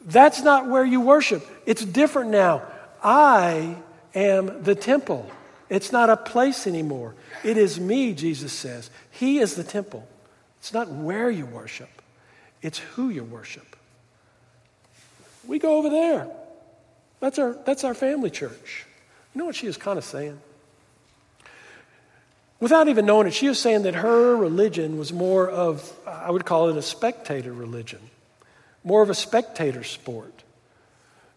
that's 0.06 0.40
not 0.40 0.66
where 0.66 0.82
you 0.82 1.02
worship. 1.02 1.46
It's 1.66 1.84
different 1.84 2.30
now. 2.30 2.62
I 3.02 3.76
am 4.14 4.62
the 4.62 4.74
temple. 4.74 5.30
It's 5.68 5.90
not 5.90 6.10
a 6.10 6.16
place 6.16 6.66
anymore. 6.66 7.14
It 7.42 7.56
is 7.56 7.80
me, 7.80 8.14
Jesus 8.14 8.52
says. 8.52 8.90
He 9.10 9.38
is 9.38 9.54
the 9.54 9.64
temple. 9.64 10.06
It's 10.58 10.72
not 10.72 10.88
where 10.88 11.30
you 11.30 11.46
worship. 11.46 12.02
It's 12.60 12.78
who 12.78 13.08
you 13.08 13.24
worship. 13.24 13.76
We 15.46 15.58
go 15.58 15.78
over 15.78 15.88
there. 15.88 16.28
That's 17.20 17.38
our, 17.38 17.56
that's 17.64 17.84
our 17.84 17.94
family 17.94 18.30
church. 18.30 18.86
You 19.34 19.40
know 19.40 19.46
what 19.46 19.56
she 19.56 19.66
is 19.66 19.76
kind 19.76 19.98
of 19.98 20.04
saying? 20.04 20.38
Without 22.60 22.86
even 22.88 23.06
knowing 23.06 23.26
it, 23.26 23.34
she 23.34 23.48
was 23.48 23.58
saying 23.58 23.82
that 23.82 23.94
her 23.96 24.36
religion 24.36 24.96
was 24.96 25.12
more 25.12 25.48
of, 25.48 25.92
I 26.06 26.30
would 26.30 26.44
call 26.44 26.68
it 26.68 26.76
a 26.76 26.82
spectator 26.82 27.52
religion, 27.52 27.98
more 28.84 29.02
of 29.02 29.10
a 29.10 29.14
spectator 29.14 29.82
sport. 29.82 30.41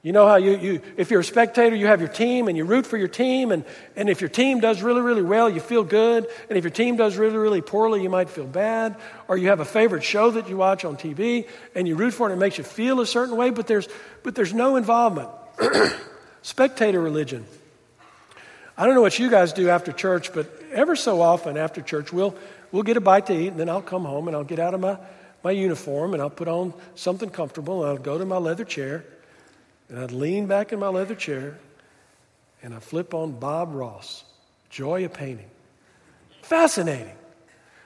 You 0.05 0.11
know 0.11 0.27
how 0.27 0.35
you, 0.35 0.55
you, 0.57 0.81
if 0.97 1.09
you're 1.09 1.21
a 1.21 1.23
spectator, 1.23 1.75
you 1.75 1.87
have 1.87 1.99
your 1.99 2.11
team 2.11 2.47
and 2.47 2.55
you 2.55 2.63
root 2.63 2.85
for 2.85 2.95
your 2.95 3.07
team, 3.07 3.51
and, 3.51 3.65
and 3.95 4.07
if 4.07 4.21
your 4.21 4.29
team 4.29 4.59
does 4.59 4.83
really, 4.83 5.01
really 5.01 5.23
well, 5.23 5.49
you 5.49 5.59
feel 5.59 5.83
good. 5.83 6.27
And 6.47 6.59
if 6.59 6.63
your 6.63 6.69
team 6.69 6.95
does 6.95 7.17
really, 7.17 7.37
really 7.37 7.61
poorly, 7.61 8.03
you 8.03 8.09
might 8.11 8.29
feel 8.29 8.45
bad. 8.45 8.97
Or 9.27 9.35
you 9.35 9.47
have 9.47 9.61
a 9.61 9.65
favorite 9.65 10.03
show 10.03 10.29
that 10.29 10.47
you 10.47 10.57
watch 10.57 10.85
on 10.85 10.95
TV 10.95 11.47
and 11.73 11.87
you 11.87 11.95
root 11.95 12.11
for 12.11 12.29
it 12.29 12.33
and 12.33 12.39
it 12.39 12.45
makes 12.45 12.59
you 12.59 12.63
feel 12.63 12.99
a 12.99 13.05
certain 13.07 13.35
way, 13.35 13.49
but 13.49 13.65
there's, 13.65 13.89
but 14.21 14.35
there's 14.35 14.53
no 14.53 14.75
involvement. 14.75 15.27
spectator 16.43 17.01
religion. 17.01 17.43
I 18.77 18.85
don't 18.85 18.93
know 18.93 19.01
what 19.01 19.17
you 19.17 19.31
guys 19.31 19.53
do 19.53 19.69
after 19.69 19.91
church, 19.91 20.31
but 20.35 20.47
ever 20.71 20.95
so 20.95 21.19
often 21.19 21.57
after 21.57 21.81
church, 21.81 22.13
we'll, 22.13 22.35
we'll 22.71 22.83
get 22.83 22.95
a 22.95 23.01
bite 23.01 23.25
to 23.25 23.33
eat, 23.33 23.47
and 23.47 23.59
then 23.59 23.69
I'll 23.69 23.81
come 23.81 24.05
home 24.05 24.27
and 24.27 24.37
I'll 24.37 24.43
get 24.43 24.59
out 24.59 24.75
of 24.75 24.81
my, 24.81 24.99
my 25.43 25.49
uniform 25.49 26.13
and 26.13 26.21
I'll 26.21 26.29
put 26.29 26.47
on 26.47 26.75
something 26.93 27.31
comfortable 27.31 27.81
and 27.81 27.89
I'll 27.89 28.03
go 28.03 28.19
to 28.19 28.25
my 28.25 28.37
leather 28.37 28.65
chair 28.65 29.03
and 29.89 29.99
I'd 29.99 30.11
lean 30.11 30.47
back 30.47 30.73
in 30.73 30.79
my 30.79 30.87
leather 30.87 31.15
chair 31.15 31.57
and 32.63 32.73
I'd 32.73 32.83
flip 32.83 33.13
on 33.13 33.33
Bob 33.33 33.73
Ross, 33.73 34.23
Joy 34.69 35.05
of 35.05 35.13
Painting. 35.13 35.49
Fascinating. 36.41 37.15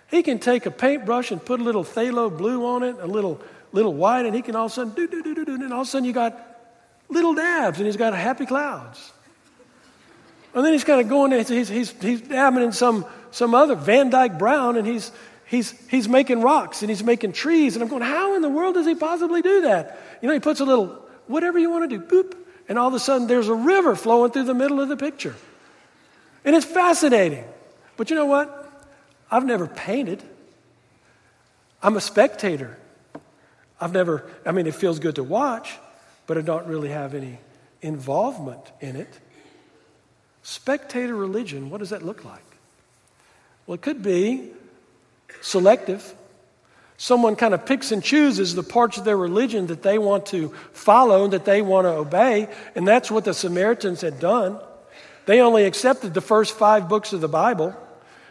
He 0.09 0.23
can 0.23 0.39
take 0.39 0.65
a 0.65 0.71
paintbrush 0.71 1.31
and 1.31 1.43
put 1.43 1.59
a 1.59 1.63
little 1.63 1.83
phthalo 1.83 2.35
blue 2.35 2.65
on 2.65 2.83
it, 2.83 2.95
a 2.99 3.05
little, 3.05 3.41
little 3.71 3.93
white, 3.93 4.25
and 4.25 4.33
he 4.33 4.41
can 4.41 4.55
all 4.55 4.65
of 4.65 4.71
a 4.71 4.75
sudden 4.75 4.93
do, 4.93 5.07
do, 5.07 5.21
do, 5.21 5.35
do, 5.35 5.45
do, 5.45 5.53
and 5.55 5.73
all 5.73 5.81
of 5.81 5.87
a 5.87 5.89
sudden 5.89 6.05
you 6.05 6.13
got 6.13 6.39
little 7.09 7.35
dabs 7.35 7.77
and 7.77 7.85
he's 7.85 7.97
got 7.97 8.13
happy 8.13 8.45
clouds. 8.45 9.11
And 10.53 10.65
then 10.65 10.73
he's 10.73 10.83
kind 10.83 10.99
of 10.99 11.09
going, 11.09 11.31
he's, 11.31 11.67
he's, 11.67 11.91
he's 12.01 12.21
dabbing 12.21 12.63
in 12.63 12.71
some, 12.71 13.05
some 13.31 13.53
other 13.53 13.75
Van 13.75 14.09
Dyke 14.09 14.39
Brown 14.39 14.77
and 14.77 14.87
he's, 14.87 15.11
he's, 15.45 15.71
he's 15.89 16.09
making 16.09 16.41
rocks 16.41 16.81
and 16.81 16.89
he's 16.89 17.03
making 17.03 17.33
trees. 17.33 17.75
And 17.75 17.83
I'm 17.83 17.89
going, 17.89 18.01
how 18.01 18.35
in 18.35 18.41
the 18.41 18.49
world 18.49 18.73
does 18.73 18.87
he 18.87 18.95
possibly 18.95 19.41
do 19.41 19.61
that? 19.61 19.99
You 20.21 20.27
know, 20.27 20.33
he 20.33 20.39
puts 20.39 20.59
a 20.59 20.65
little 20.65 21.07
whatever 21.29 21.59
you 21.59 21.69
want 21.69 21.89
to 21.89 21.97
do, 21.97 22.03
boop. 22.03 22.35
And 22.67 22.77
all 22.77 22.87
of 22.87 22.93
a 22.93 22.99
sudden, 22.99 23.27
there's 23.27 23.47
a 23.47 23.55
river 23.55 23.95
flowing 23.95 24.31
through 24.31 24.43
the 24.43 24.53
middle 24.53 24.81
of 24.81 24.89
the 24.89 24.97
picture. 24.97 25.35
And 26.43 26.55
it's 26.55 26.65
fascinating. 26.65 27.45
But 27.97 28.09
you 28.09 28.15
know 28.15 28.25
what? 28.25 28.55
I've 29.31 29.45
never 29.45 29.67
painted. 29.67 30.21
I'm 31.81 31.95
a 31.95 32.01
spectator. 32.01 32.77
I've 33.79 33.93
never, 33.93 34.29
I 34.45 34.51
mean, 34.51 34.67
it 34.67 34.75
feels 34.75 34.99
good 34.99 35.15
to 35.15 35.23
watch, 35.23 35.77
but 36.27 36.37
I 36.37 36.41
don't 36.41 36.67
really 36.67 36.89
have 36.89 37.13
any 37.13 37.39
involvement 37.81 38.61
in 38.81 38.95
it. 38.95 39.19
Spectator 40.43 41.15
religion, 41.15 41.69
what 41.69 41.77
does 41.77 41.91
that 41.91 42.03
look 42.03 42.25
like? 42.25 42.43
Well, 43.65 43.75
it 43.75 43.81
could 43.81 44.01
be 44.01 44.49
selective 45.41 46.13
someone 46.99 47.37
kind 47.37 47.53
of 47.53 47.65
picks 47.65 47.93
and 47.93 48.03
chooses 48.03 48.53
the 48.53 48.61
parts 48.61 48.97
of 48.97 49.05
their 49.05 49.15
religion 49.15 49.67
that 49.67 49.81
they 49.81 49.97
want 49.97 50.25
to 50.25 50.49
follow 50.73 51.23
and 51.23 51.31
that 51.31 51.45
they 51.45 51.61
want 51.61 51.85
to 51.85 51.91
obey. 51.91 52.49
And 52.75 52.85
that's 52.85 53.09
what 53.09 53.23
the 53.23 53.33
Samaritans 53.33 54.01
had 54.01 54.19
done. 54.19 54.59
They 55.25 55.39
only 55.39 55.63
accepted 55.63 56.13
the 56.13 56.21
first 56.21 56.57
five 56.57 56.89
books 56.89 57.13
of 57.13 57.21
the 57.21 57.29
Bible. 57.29 57.73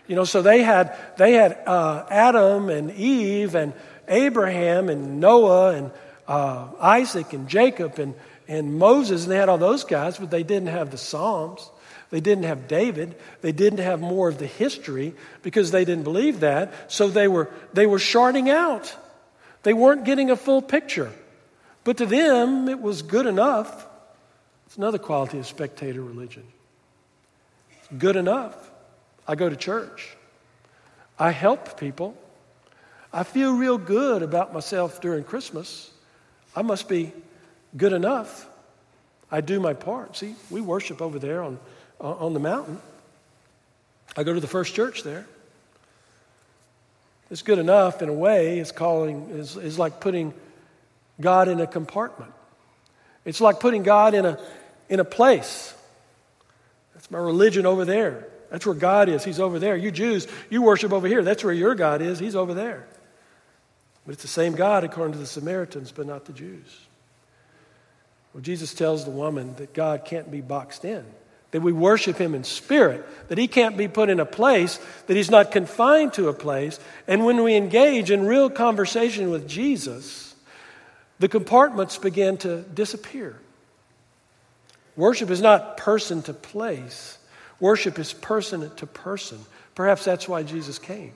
You 0.06 0.16
know, 0.16 0.24
so 0.24 0.42
they 0.42 0.62
had, 0.62 0.94
they 1.16 1.32
had 1.32 1.58
uh, 1.66 2.04
Adam 2.10 2.68
and 2.68 2.90
Eve 2.90 3.54
and 3.54 3.72
Abraham 4.06 4.90
and 4.90 5.18
Noah 5.18 5.74
and 5.74 5.90
uh, 6.28 6.68
Isaac 6.78 7.32
and 7.32 7.48
Jacob 7.48 7.98
and, 7.98 8.14
and 8.48 8.78
Moses, 8.78 9.22
and 9.22 9.32
they 9.32 9.38
had 9.38 9.48
all 9.48 9.56
those 9.56 9.84
guys, 9.84 10.18
but 10.18 10.30
they 10.30 10.42
didn't 10.42 10.68
have 10.68 10.90
the 10.90 10.98
Psalms. 10.98 11.70
They 12.10 12.20
didn't 12.20 12.44
have 12.44 12.68
David. 12.68 13.16
They 13.42 13.52
didn't 13.52 13.80
have 13.80 14.00
more 14.00 14.28
of 14.28 14.38
the 14.38 14.46
history 14.46 15.14
because 15.42 15.70
they 15.70 15.84
didn't 15.84 16.04
believe 16.04 16.40
that. 16.40 16.90
So 16.90 17.08
they 17.08 17.28
were, 17.28 17.50
they 17.74 17.86
were 17.86 17.98
sharding 17.98 18.48
out. 18.48 18.94
They 19.62 19.74
weren't 19.74 20.04
getting 20.04 20.30
a 20.30 20.36
full 20.36 20.62
picture. 20.62 21.12
But 21.84 21.98
to 21.98 22.06
them, 22.06 22.68
it 22.68 22.80
was 22.80 23.02
good 23.02 23.26
enough. 23.26 23.86
It's 24.66 24.76
another 24.76 24.98
quality 24.98 25.38
of 25.38 25.46
spectator 25.46 26.02
religion. 26.02 26.44
Good 27.96 28.16
enough. 28.16 28.54
I 29.26 29.34
go 29.34 29.48
to 29.48 29.56
church. 29.56 30.16
I 31.18 31.30
help 31.30 31.78
people. 31.78 32.16
I 33.12 33.22
feel 33.22 33.54
real 33.54 33.78
good 33.78 34.22
about 34.22 34.52
myself 34.52 35.00
during 35.00 35.24
Christmas. 35.24 35.90
I 36.54 36.62
must 36.62 36.88
be 36.88 37.12
good 37.76 37.92
enough. 37.92 38.46
I 39.30 39.40
do 39.40 39.60
my 39.60 39.74
part. 39.74 40.16
See, 40.16 40.34
we 40.50 40.60
worship 40.60 41.02
over 41.02 41.18
there 41.18 41.42
on 41.42 41.58
on 42.00 42.34
the 42.34 42.40
mountain. 42.40 42.80
I 44.16 44.24
go 44.24 44.34
to 44.34 44.40
the 44.40 44.46
first 44.46 44.74
church 44.74 45.02
there. 45.02 45.26
It's 47.30 47.42
good 47.42 47.58
enough 47.58 48.00
in 48.02 48.08
a 48.08 48.12
way. 48.12 48.58
It's 48.58 48.72
calling 48.72 49.28
is, 49.30 49.56
is 49.56 49.78
like 49.78 50.00
putting 50.00 50.32
God 51.20 51.48
in 51.48 51.60
a 51.60 51.66
compartment. 51.66 52.32
It's 53.24 53.40
like 53.40 53.60
putting 53.60 53.82
God 53.82 54.14
in 54.14 54.24
a 54.24 54.38
in 54.88 55.00
a 55.00 55.04
place. 55.04 55.74
That's 56.94 57.10
my 57.10 57.18
religion 57.18 57.66
over 57.66 57.84
there. 57.84 58.26
That's 58.50 58.64
where 58.64 58.74
God 58.74 59.08
is. 59.08 59.24
He's 59.24 59.40
over 59.40 59.58
there. 59.58 59.76
You 59.76 59.90
Jews, 59.90 60.26
you 60.48 60.62
worship 60.62 60.92
over 60.92 61.06
here. 61.06 61.22
That's 61.22 61.44
where 61.44 61.52
your 61.52 61.74
God 61.74 62.00
is. 62.00 62.18
He's 62.18 62.34
over 62.34 62.54
there. 62.54 62.86
But 64.06 64.14
it's 64.14 64.22
the 64.22 64.28
same 64.28 64.54
God 64.54 64.84
according 64.84 65.12
to 65.12 65.18
the 65.18 65.26
Samaritans, 65.26 65.92
but 65.92 66.06
not 66.06 66.24
the 66.24 66.32
Jews. 66.32 66.80
Well, 68.32 68.42
Jesus 68.42 68.72
tells 68.72 69.04
the 69.04 69.10
woman 69.10 69.54
that 69.56 69.74
God 69.74 70.06
can't 70.06 70.30
be 70.30 70.40
boxed 70.40 70.84
in, 70.84 71.04
that 71.50 71.62
we 71.62 71.72
worship 71.72 72.18
Him 72.18 72.34
in 72.34 72.44
spirit, 72.44 73.06
that 73.28 73.38
He 73.38 73.48
can't 73.48 73.76
be 73.76 73.88
put 73.88 74.10
in 74.10 74.20
a 74.20 74.26
place, 74.26 74.78
that 75.06 75.16
He's 75.16 75.30
not 75.30 75.50
confined 75.50 76.12
to 76.14 76.28
a 76.28 76.34
place. 76.34 76.78
And 77.06 77.24
when 77.24 77.42
we 77.42 77.54
engage 77.54 78.10
in 78.10 78.26
real 78.26 78.50
conversation 78.50 79.30
with 79.30 79.48
Jesus, 79.48 80.34
the 81.18 81.28
compartments 81.28 81.98
begin 81.98 82.36
to 82.38 82.62
disappear. 82.62 83.38
Worship 84.96 85.30
is 85.30 85.40
not 85.40 85.76
person 85.76 86.22
to 86.22 86.34
place, 86.34 87.18
worship 87.60 87.98
is 87.98 88.12
person 88.12 88.74
to 88.76 88.86
person. 88.86 89.38
Perhaps 89.74 90.04
that's 90.04 90.28
why 90.28 90.42
Jesus 90.42 90.78
came 90.78 91.12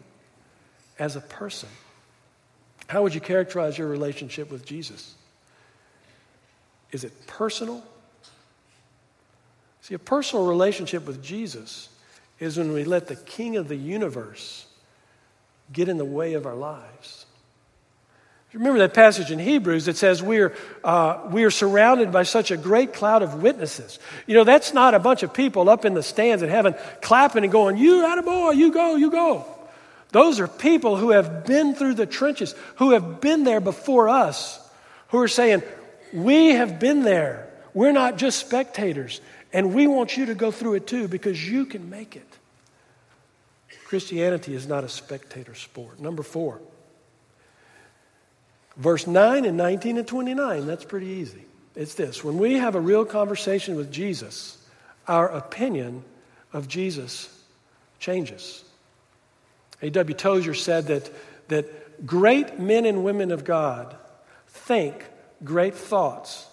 as 0.99 1.17
a 1.17 1.21
person. 1.21 1.69
How 2.87 3.03
would 3.03 3.15
you 3.15 3.21
characterize 3.21 3.77
your 3.77 3.89
relationship 3.89 4.53
with 4.53 4.65
Jesus? 4.65 5.15
Is 6.93 7.03
it 7.03 7.27
personal? 7.27 7.83
See, 9.83 9.95
a 9.95 9.99
personal 9.99 10.47
relationship 10.47 11.07
with 11.07 11.23
Jesus 11.23 11.89
is 12.39 12.57
when 12.57 12.73
we 12.73 12.85
let 12.85 13.09
the 13.09 13.17
King 13.17 13.57
of 13.57 13.69
the 13.69 13.77
universe 13.77 14.65
get 15.73 15.89
in 15.89 15.99
the 15.99 16.05
way 16.05 16.35
of 16.35 16.47
our 16.47 16.55
lives. 16.55 17.27
Remember 18.53 18.81
that 18.81 18.93
passage 18.93 19.31
in 19.31 19.39
Hebrews 19.39 19.87
that 19.87 19.97
says 19.97 20.23
we're, 20.23 20.55
uh, 20.85 21.23
we 21.31 21.45
are 21.45 21.51
surrounded 21.51 22.13
by 22.13 22.23
such 22.23 22.51
a 22.51 22.57
great 22.57 22.93
cloud 22.93 23.23
of 23.23 23.43
witnesses. 23.43 23.99
You 24.27 24.35
know, 24.35 24.45
that's 24.45 24.75
not 24.75 24.95
a 24.95 24.99
bunch 24.99 25.23
of 25.23 25.33
people 25.33 25.71
up 25.71 25.85
in 25.87 25.95
the 25.95 26.03
stands 26.03 26.43
in 26.43 26.51
heaven 26.51 26.75
clapping 27.01 27.45
and 27.45 27.53
going, 27.53 27.79
You, 27.79 28.05
out 28.05 28.19
of 28.19 28.27
boy, 28.27 28.51
you 28.51 28.71
go, 28.71 28.97
you 28.97 29.11
go. 29.11 29.47
Those 30.11 30.39
are 30.39 30.47
people 30.47 30.97
who 30.97 31.11
have 31.11 31.47
been 31.47 31.75
through 31.75 31.95
the 31.95 32.05
trenches, 32.05 32.55
who 32.77 32.91
have 32.91 33.23
been 33.23 33.45
there 33.45 33.61
before 33.61 34.11
us, 34.11 34.61
who 35.09 35.19
are 35.19 35.29
saying, 35.29 35.63
We 36.13 36.51
have 36.51 36.79
been 36.79 37.03
there. 37.03 37.49
We're 37.73 37.93
not 37.93 38.19
just 38.19 38.39
spectators. 38.39 39.23
And 39.53 39.75
we 39.75 39.87
want 39.87 40.17
you 40.17 40.27
to 40.27 40.35
go 40.35 40.51
through 40.51 40.75
it 40.75 40.87
too 40.87 41.09
because 41.09 41.49
you 41.49 41.67
can 41.67 41.91
make 41.91 42.17
it. 42.17 42.27
Christianity 43.85 44.55
is 44.55 44.67
not 44.67 44.85
a 44.85 44.89
spectator 44.89 45.55
sport. 45.55 46.01
Number 46.01 46.23
four, 46.23 46.61
verse 48.77 49.07
9 49.07 49.45
and 49.45 49.57
19 49.57 49.99
and 49.99 50.07
29. 50.07 50.67
That's 50.67 50.85
pretty 50.85 51.09
easy. 51.09 51.45
It's 51.75 51.95
this 51.95 52.25
when 52.25 52.39
we 52.39 52.55
have 52.55 52.75
a 52.75 52.81
real 52.81 53.05
conversation 53.05 53.77
with 53.77 53.93
Jesus, 53.93 54.59
our 55.07 55.29
opinion 55.29 56.05
of 56.53 56.69
Jesus 56.69 57.29
changes. 57.99 58.65
A.W. 59.83 60.15
Tozer 60.15 60.55
said 60.55 60.87
that, 60.87 61.11
that 61.49 62.07
great 62.07 62.59
men 62.59 62.87
and 62.87 63.05
women 63.05 63.31
of 63.31 63.45
God 63.45 63.97
think 64.49 65.05
great 65.45 65.75
thoughts 65.75 66.47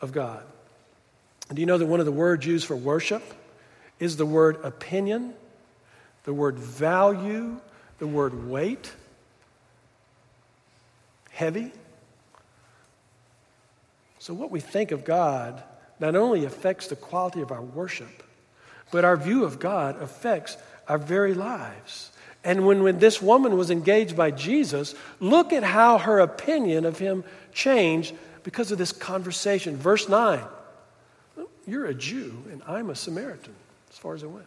of 0.00 0.12
God. 0.12 0.44
Do 1.52 1.60
you 1.60 1.66
know 1.66 1.78
that 1.78 1.86
one 1.86 2.00
of 2.00 2.06
the 2.06 2.12
words 2.12 2.44
used 2.44 2.66
for 2.66 2.76
worship 2.76 3.22
is 4.00 4.16
the 4.16 4.26
word 4.26 4.58
opinion, 4.64 5.34
the 6.24 6.32
word 6.32 6.58
value, 6.58 7.58
the 7.98 8.06
word 8.06 8.48
weight? 8.48 8.92
Heavy. 11.30 11.70
So, 14.18 14.34
what 14.34 14.50
we 14.50 14.58
think 14.58 14.90
of 14.90 15.04
God 15.04 15.62
not 16.00 16.16
only 16.16 16.44
affects 16.44 16.88
the 16.88 16.96
quality 16.96 17.40
of 17.42 17.52
our 17.52 17.62
worship, 17.62 18.24
but 18.90 19.04
our 19.04 19.16
view 19.16 19.44
of 19.44 19.60
God 19.60 20.00
affects 20.02 20.56
our 20.88 20.98
very 20.98 21.34
lives. 21.34 22.10
And 22.42 22.66
when, 22.66 22.82
when 22.82 22.98
this 22.98 23.20
woman 23.20 23.56
was 23.56 23.70
engaged 23.70 24.16
by 24.16 24.30
Jesus, 24.30 24.94
look 25.20 25.52
at 25.52 25.62
how 25.62 25.98
her 25.98 26.20
opinion 26.20 26.84
of 26.84 26.98
him 26.98 27.24
changed 27.52 28.14
because 28.42 28.70
of 28.72 28.78
this 28.78 28.92
conversation. 28.92 29.76
Verse 29.76 30.08
9 30.08 30.40
You're 31.66 31.86
a 31.86 31.94
Jew, 31.94 32.44
and 32.50 32.62
I'm 32.66 32.90
a 32.90 32.94
Samaritan, 32.94 33.54
as 33.90 33.98
far 33.98 34.14
as 34.14 34.22
it 34.22 34.30
went. 34.30 34.46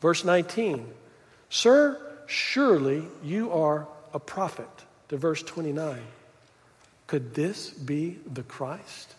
Verse 0.00 0.24
19 0.24 0.86
Sir, 1.48 2.00
surely 2.26 3.04
you 3.22 3.52
are 3.52 3.86
a 4.12 4.18
prophet. 4.18 4.68
To 5.08 5.16
verse 5.16 5.42
29 5.42 6.00
Could 7.06 7.34
this 7.34 7.70
be 7.70 8.18
the 8.32 8.42
Christ? 8.42 9.14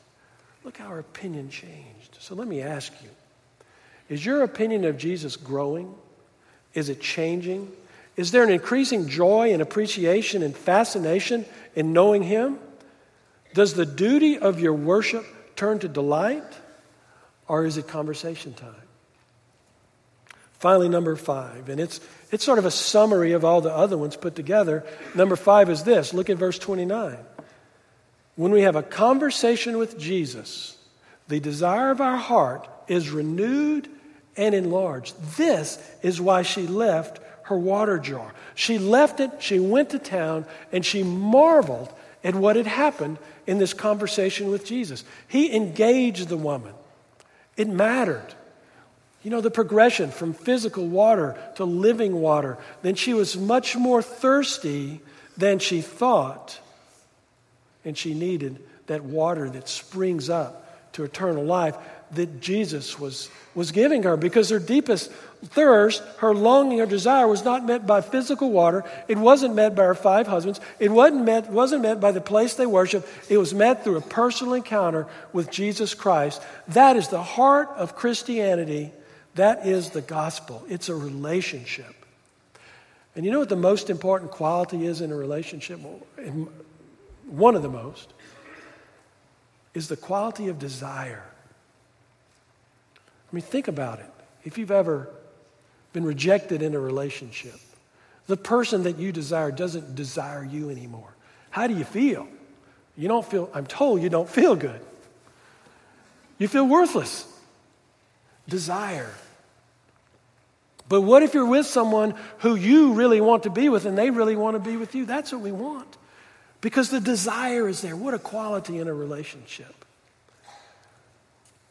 Look 0.63 0.77
how 0.77 0.89
her 0.89 0.99
opinion 0.99 1.49
changed. 1.49 2.17
So 2.19 2.35
let 2.35 2.47
me 2.47 2.61
ask 2.61 2.91
you 3.01 3.09
Is 4.09 4.25
your 4.25 4.43
opinion 4.43 4.83
of 4.85 4.97
Jesus 4.97 5.35
growing? 5.35 5.93
Is 6.73 6.89
it 6.89 6.99
changing? 6.99 7.71
Is 8.17 8.31
there 8.31 8.43
an 8.43 8.49
increasing 8.49 9.07
joy 9.07 9.53
and 9.53 9.61
appreciation 9.61 10.41
and 10.41 10.55
fascination 10.55 11.45
in 11.75 11.93
knowing 11.93 12.23
Him? 12.23 12.59
Does 13.53 13.75
the 13.75 13.85
duty 13.85 14.37
of 14.37 14.59
your 14.59 14.73
worship 14.73 15.25
turn 15.55 15.79
to 15.79 15.87
delight, 15.87 16.43
or 17.47 17.65
is 17.65 17.77
it 17.77 17.87
conversation 17.87 18.53
time? 18.53 18.73
Finally, 20.59 20.89
number 20.89 21.15
five, 21.15 21.69
and 21.69 21.79
it's, 21.79 21.99
it's 22.31 22.43
sort 22.43 22.57
of 22.57 22.65
a 22.65 22.71
summary 22.71 23.33
of 23.33 23.45
all 23.45 23.61
the 23.61 23.71
other 23.71 23.97
ones 23.97 24.15
put 24.15 24.35
together. 24.35 24.83
Number 25.13 25.35
five 25.35 25.69
is 25.69 25.83
this 25.83 26.13
look 26.13 26.29
at 26.29 26.37
verse 26.37 26.57
29. 26.57 27.17
When 28.35 28.51
we 28.51 28.61
have 28.61 28.75
a 28.75 28.83
conversation 28.83 29.77
with 29.77 29.99
Jesus, 29.99 30.77
the 31.27 31.39
desire 31.39 31.91
of 31.91 32.01
our 32.01 32.17
heart 32.17 32.67
is 32.87 33.09
renewed 33.09 33.89
and 34.35 34.55
enlarged. 34.55 35.15
This 35.37 35.79
is 36.01 36.21
why 36.21 36.43
she 36.43 36.65
left 36.67 37.19
her 37.43 37.57
water 37.57 37.97
jar. 37.97 38.33
She 38.55 38.77
left 38.77 39.19
it, 39.19 39.31
she 39.39 39.59
went 39.59 39.91
to 39.91 39.99
town, 39.99 40.45
and 40.71 40.85
she 40.85 41.03
marveled 41.03 41.93
at 42.23 42.35
what 42.35 42.55
had 42.55 42.67
happened 42.67 43.17
in 43.45 43.57
this 43.57 43.73
conversation 43.73 44.49
with 44.49 44.65
Jesus. 44.65 45.03
He 45.27 45.55
engaged 45.55 46.27
the 46.27 46.37
woman, 46.37 46.73
it 47.57 47.67
mattered. 47.67 48.33
You 49.23 49.31
know, 49.31 49.41
the 49.41 49.51
progression 49.51 50.11
from 50.11 50.33
physical 50.33 50.87
water 50.87 51.37
to 51.55 51.65
living 51.65 52.21
water. 52.21 52.57
Then 52.83 52.95
she 52.95 53.13
was 53.13 53.35
much 53.35 53.75
more 53.75 54.01
thirsty 54.01 55.01
than 55.35 55.59
she 55.59 55.81
thought. 55.81 56.59
And 57.83 57.97
she 57.97 58.13
needed 58.13 58.63
that 58.85 59.03
water 59.03 59.49
that 59.49 59.67
springs 59.67 60.29
up 60.29 60.93
to 60.93 61.03
eternal 61.03 61.43
life 61.43 61.75
that 62.11 62.39
Jesus 62.39 62.97
was, 62.97 63.29
was 63.53 63.71
giving 63.71 64.03
her 64.03 64.15
because 64.15 64.49
her 64.49 64.59
deepest 64.59 65.11
thirst, 65.45 66.01
her 66.17 66.33
longing, 66.33 66.79
her 66.79 66.85
desire 66.85 67.27
was 67.27 67.45
not 67.45 67.65
met 67.65 67.85
by 67.85 68.01
physical 68.01 68.51
water. 68.51 68.83
It 69.07 69.17
wasn't 69.17 69.55
met 69.55 69.75
by 69.75 69.83
her 69.83 69.95
five 69.95 70.27
husbands. 70.27 70.59
It 70.79 70.91
wasn't 70.91 71.25
met, 71.25 71.49
wasn't 71.51 71.83
met 71.83 71.99
by 71.99 72.11
the 72.11 72.21
place 72.21 72.55
they 72.55 72.65
worship. 72.65 73.07
It 73.29 73.37
was 73.37 73.53
met 73.53 73.83
through 73.83 73.97
a 73.97 74.01
personal 74.01 74.55
encounter 74.55 75.07
with 75.33 75.51
Jesus 75.51 75.93
Christ. 75.93 76.41
That 76.69 76.95
is 76.95 77.09
the 77.09 77.21
heart 77.21 77.69
of 77.77 77.95
Christianity. 77.95 78.91
That 79.35 79.67
is 79.67 79.91
the 79.91 80.01
gospel. 80.01 80.65
It's 80.67 80.89
a 80.89 80.95
relationship. 80.95 81.93
And 83.15 83.25
you 83.25 83.31
know 83.31 83.39
what 83.39 83.49
the 83.49 83.55
most 83.55 83.89
important 83.89 84.31
quality 84.31 84.85
is 84.85 85.01
in 85.01 85.11
a 85.11 85.15
relationship? 85.15 85.79
One 87.27 87.55
of 87.55 87.61
the 87.61 87.69
most 87.69 88.13
is 89.73 89.87
the 89.87 89.97
quality 89.97 90.47
of 90.47 90.57
desire. 90.57 91.23
I 93.31 93.35
mean, 93.35 93.43
think 93.43 93.67
about 93.67 93.99
it. 93.99 94.09
If 94.43 94.57
you've 94.57 94.71
ever 94.71 95.09
been 95.97 96.05
rejected 96.05 96.61
in 96.61 96.75
a 96.75 96.79
relationship, 96.79 97.59
the 98.27 98.37
person 98.37 98.83
that 98.83 98.99
you 98.99 99.11
desire 99.11 99.49
doesn't 99.49 99.95
desire 99.95 100.45
you 100.45 100.69
anymore. 100.69 101.09
How 101.49 101.65
do 101.65 101.75
you 101.75 101.85
feel? 101.85 102.27
You 102.95 103.07
don't 103.07 103.25
feel, 103.25 103.49
I'm 103.51 103.65
told 103.65 104.03
you 104.03 104.09
don't 104.09 104.29
feel 104.29 104.55
good. 104.55 104.79
You 106.37 106.47
feel 106.47 106.67
worthless. 106.67 107.25
Desire. 108.47 109.09
But 110.87 111.01
what 111.01 111.23
if 111.23 111.33
you're 111.33 111.47
with 111.47 111.65
someone 111.65 112.13
who 112.39 112.53
you 112.53 112.93
really 112.93 113.19
want 113.19 113.43
to 113.43 113.49
be 113.49 113.67
with 113.67 113.85
and 113.85 113.97
they 113.97 114.11
really 114.11 114.35
want 114.35 114.53
to 114.53 114.59
be 114.59 114.77
with 114.77 114.93
you? 114.93 115.03
That's 115.03 115.31
what 115.31 115.41
we 115.41 115.51
want. 115.51 115.97
Because 116.61 116.91
the 116.91 116.99
desire 116.99 117.67
is 117.67 117.81
there. 117.81 117.95
What 117.95 118.13
a 118.13 118.19
quality 118.19 118.77
in 118.77 118.87
a 118.87 118.93
relationship. 118.93 119.83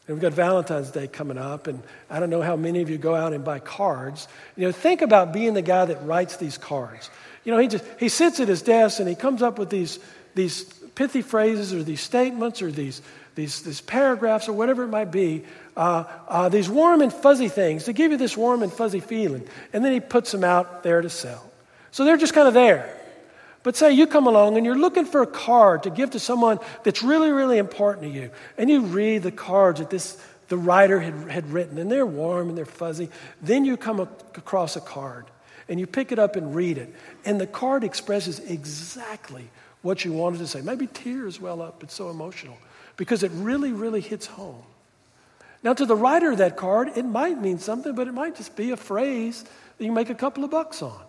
And 0.07 0.15
we've 0.15 0.21
got 0.21 0.33
Valentine's 0.33 0.91
Day 0.91 1.07
coming 1.07 1.37
up, 1.37 1.67
and 1.67 1.83
I 2.09 2.19
don't 2.19 2.29
know 2.29 2.41
how 2.41 2.55
many 2.55 2.81
of 2.81 2.89
you 2.89 2.97
go 2.97 3.13
out 3.13 3.33
and 3.33 3.43
buy 3.43 3.59
cards. 3.59 4.27
You 4.55 4.67
know, 4.67 4.71
think 4.71 5.01
about 5.01 5.33
being 5.33 5.53
the 5.53 5.61
guy 5.61 5.85
that 5.85 6.05
writes 6.05 6.37
these 6.37 6.57
cards. 6.57 7.09
You 7.43 7.51
know, 7.51 7.57
he 7.59 7.67
just 7.67 7.83
he 7.99 8.09
sits 8.09 8.39
at 8.39 8.47
his 8.47 8.61
desk 8.61 8.99
and 8.99 9.07
he 9.07 9.15
comes 9.15 9.41
up 9.41 9.59
with 9.59 9.69
these 9.69 9.99
these 10.35 10.63
pithy 10.95 11.21
phrases 11.21 11.73
or 11.73 11.83
these 11.83 12.01
statements 12.01 12.61
or 12.61 12.71
these 12.71 13.01
these, 13.37 13.61
these 13.61 13.81
paragraphs 13.81 14.49
or 14.49 14.53
whatever 14.53 14.83
it 14.83 14.87
might 14.87 15.11
be, 15.11 15.43
uh, 15.77 16.05
uh, 16.27 16.49
these 16.49 16.67
warm 16.67 17.01
and 17.01 17.13
fuzzy 17.13 17.49
things 17.49 17.83
to 17.83 17.93
give 17.93 18.11
you 18.11 18.17
this 18.17 18.35
warm 18.35 18.63
and 18.63 18.73
fuzzy 18.73 18.99
feeling. 18.99 19.47
And 19.71 19.85
then 19.85 19.93
he 19.93 19.99
puts 19.99 20.31
them 20.31 20.43
out 20.43 20.81
there 20.81 21.01
to 21.01 21.09
sell. 21.09 21.43
So 21.91 22.03
they're 22.03 22.17
just 22.17 22.33
kind 22.33 22.47
of 22.47 22.55
there. 22.55 22.96
But 23.67 23.75
say 23.75 23.91
you 23.91 24.07
come 24.07 24.27
along 24.27 24.55
and 24.55 24.65
you're 24.65 24.77
looking 24.77 25.03
for 25.03 25.21
a 25.21 25.27
card 25.27 25.83
to 25.83 25.89
give 25.89 26.11
to 26.11 26.21
someone 26.21 26.59
that's 26.85 27.03
really, 27.03 27.31
really 27.31 27.57
important 27.57 28.03
to 28.03 28.09
you. 28.09 28.31
And 28.57 28.69
you 28.69 28.79
read 28.79 29.23
the 29.23 29.31
cards 29.33 29.81
that 29.81 29.89
this, 29.89 30.17
the 30.47 30.55
writer 30.55 31.01
had, 31.01 31.13
had 31.29 31.51
written, 31.51 31.77
and 31.77 31.91
they're 31.91 32.05
warm 32.05 32.47
and 32.47 32.57
they're 32.57 32.65
fuzzy. 32.65 33.09
Then 33.41 33.65
you 33.65 33.75
come 33.75 33.99
across 33.99 34.77
a 34.77 34.79
card 34.79 35.25
and 35.67 35.81
you 35.81 35.85
pick 35.85 36.13
it 36.13 36.17
up 36.17 36.37
and 36.37 36.55
read 36.55 36.77
it. 36.77 36.95
And 37.25 37.41
the 37.41 37.45
card 37.45 37.83
expresses 37.83 38.39
exactly 38.39 39.49
what 39.81 40.05
you 40.05 40.13
wanted 40.13 40.37
to 40.37 40.47
say. 40.47 40.61
Maybe 40.61 40.87
tears 40.87 41.41
well 41.41 41.61
up, 41.61 41.83
it's 41.83 41.93
so 41.93 42.09
emotional 42.09 42.57
because 42.95 43.21
it 43.21 43.31
really, 43.33 43.73
really 43.73 43.99
hits 43.99 44.27
home. 44.27 44.63
Now, 45.61 45.73
to 45.73 45.85
the 45.85 45.93
writer 45.93 46.31
of 46.31 46.37
that 46.37 46.55
card, 46.55 46.91
it 46.95 47.03
might 47.03 47.41
mean 47.41 47.59
something, 47.59 47.93
but 47.95 48.07
it 48.07 48.13
might 48.13 48.37
just 48.37 48.55
be 48.55 48.71
a 48.71 48.77
phrase 48.77 49.43
that 49.77 49.83
you 49.83 49.91
make 49.91 50.09
a 50.09 50.15
couple 50.15 50.45
of 50.45 50.51
bucks 50.51 50.81
on. 50.81 51.01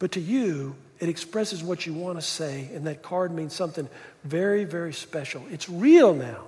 But 0.00 0.10
to 0.10 0.20
you, 0.20 0.74
it 1.02 1.08
expresses 1.08 1.64
what 1.64 1.84
you 1.84 1.92
want 1.92 2.16
to 2.16 2.22
say, 2.22 2.70
and 2.72 2.86
that 2.86 3.02
card 3.02 3.32
means 3.32 3.52
something 3.52 3.88
very, 4.22 4.62
very 4.62 4.92
special. 4.92 5.42
It's 5.50 5.68
real 5.68 6.14
now 6.14 6.44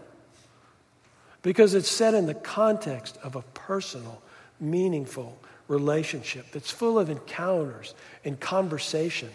because 1.42 1.74
it's 1.74 1.90
set 1.90 2.14
in 2.14 2.26
the 2.26 2.34
context 2.34 3.18
of 3.24 3.34
a 3.34 3.42
personal, 3.42 4.22
meaningful 4.60 5.36
relationship 5.66 6.46
that's 6.52 6.70
full 6.70 7.00
of 7.00 7.10
encounters 7.10 7.94
and 8.24 8.38
conversation 8.38 9.30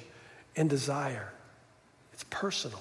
and 0.56 0.70
desire. 0.70 1.34
It's 2.14 2.24
personal. 2.30 2.80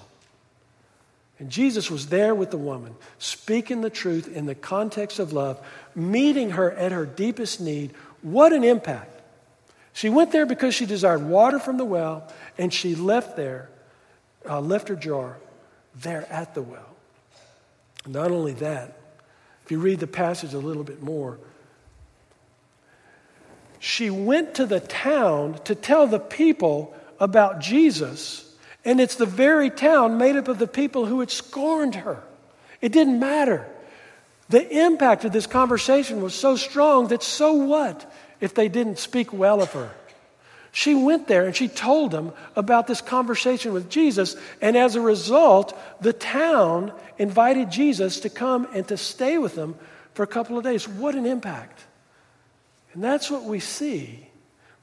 And 1.39 1.49
Jesus 1.49 1.91
was 1.91 2.07
there 2.07 2.33
with 2.33 2.51
the 2.51 2.57
woman, 2.57 2.95
speaking 3.17 3.81
the 3.81 3.89
truth 3.89 4.33
in 4.33 4.45
the 4.45 4.55
context 4.55 5.19
of 5.19 5.33
love, 5.33 5.59
meeting 5.93 6.51
her 6.51 6.71
at 6.71 6.93
her 6.93 7.05
deepest 7.05 7.59
need. 7.59 7.91
What 8.21 8.53
an 8.53 8.63
impact. 8.63 9.18
She 9.93 10.09
went 10.09 10.31
there 10.31 10.45
because 10.45 10.75
she 10.75 10.85
desired 10.85 11.23
water 11.23 11.59
from 11.59 11.77
the 11.77 11.85
well, 11.85 12.31
and 12.57 12.73
she 12.73 12.95
left 12.95 13.35
there, 13.35 13.69
uh, 14.47 14.61
left 14.61 14.87
her 14.89 14.95
jar 14.95 15.37
there 15.95 16.25
at 16.31 16.53
the 16.53 16.61
well. 16.61 16.95
Not 18.07 18.31
only 18.31 18.53
that, 18.53 18.97
if 19.65 19.71
you 19.71 19.79
read 19.79 19.99
the 19.99 20.07
passage 20.07 20.53
a 20.53 20.59
little 20.59 20.83
bit 20.83 21.01
more, 21.01 21.39
she 23.79 24.09
went 24.09 24.55
to 24.55 24.65
the 24.65 24.79
town 24.79 25.59
to 25.65 25.75
tell 25.75 26.07
the 26.07 26.19
people 26.19 26.93
about 27.19 27.59
Jesus 27.59 28.49
and 28.85 28.99
it's 29.01 29.15
the 29.15 29.25
very 29.25 29.69
town 29.69 30.17
made 30.17 30.35
up 30.35 30.47
of 30.47 30.57
the 30.57 30.67
people 30.67 31.05
who 31.05 31.19
had 31.19 31.31
scorned 31.31 31.95
her. 31.95 32.23
It 32.81 32.91
didn't 32.91 33.19
matter. 33.19 33.67
The 34.47 34.85
impact 34.85 35.25
of 35.25 35.31
this 35.31 35.45
conversation 35.45 36.21
was 36.21 36.33
so 36.33 36.55
strong 36.55 37.09
that 37.09 37.21
so 37.21 37.53
what 37.53 38.11
if 38.39 38.53
they 38.53 38.69
didn't 38.69 38.99
speak 38.99 39.31
well 39.33 39.61
of 39.61 39.73
her? 39.73 39.91
She 40.71 40.93
went 40.93 41.27
there 41.27 41.45
and 41.45 41.55
she 41.55 41.67
told 41.67 42.11
them 42.11 42.31
about 42.55 42.87
this 42.87 43.01
conversation 43.01 43.73
with 43.73 43.89
Jesus, 43.89 44.35
and 44.61 44.77
as 44.77 44.95
a 44.95 45.01
result, 45.01 45.77
the 45.99 46.13
town 46.13 46.93
invited 47.17 47.71
Jesus 47.71 48.19
to 48.21 48.29
come 48.29 48.67
and 48.73 48.87
to 48.87 48.97
stay 48.97 49.37
with 49.37 49.55
them 49.55 49.75
for 50.13 50.23
a 50.23 50.27
couple 50.27 50.57
of 50.57 50.63
days. 50.63 50.87
What 50.87 51.15
an 51.15 51.25
impact! 51.25 51.83
And 52.93 53.03
that's 53.03 53.31
what 53.31 53.43
we 53.43 53.59
see 53.59 54.27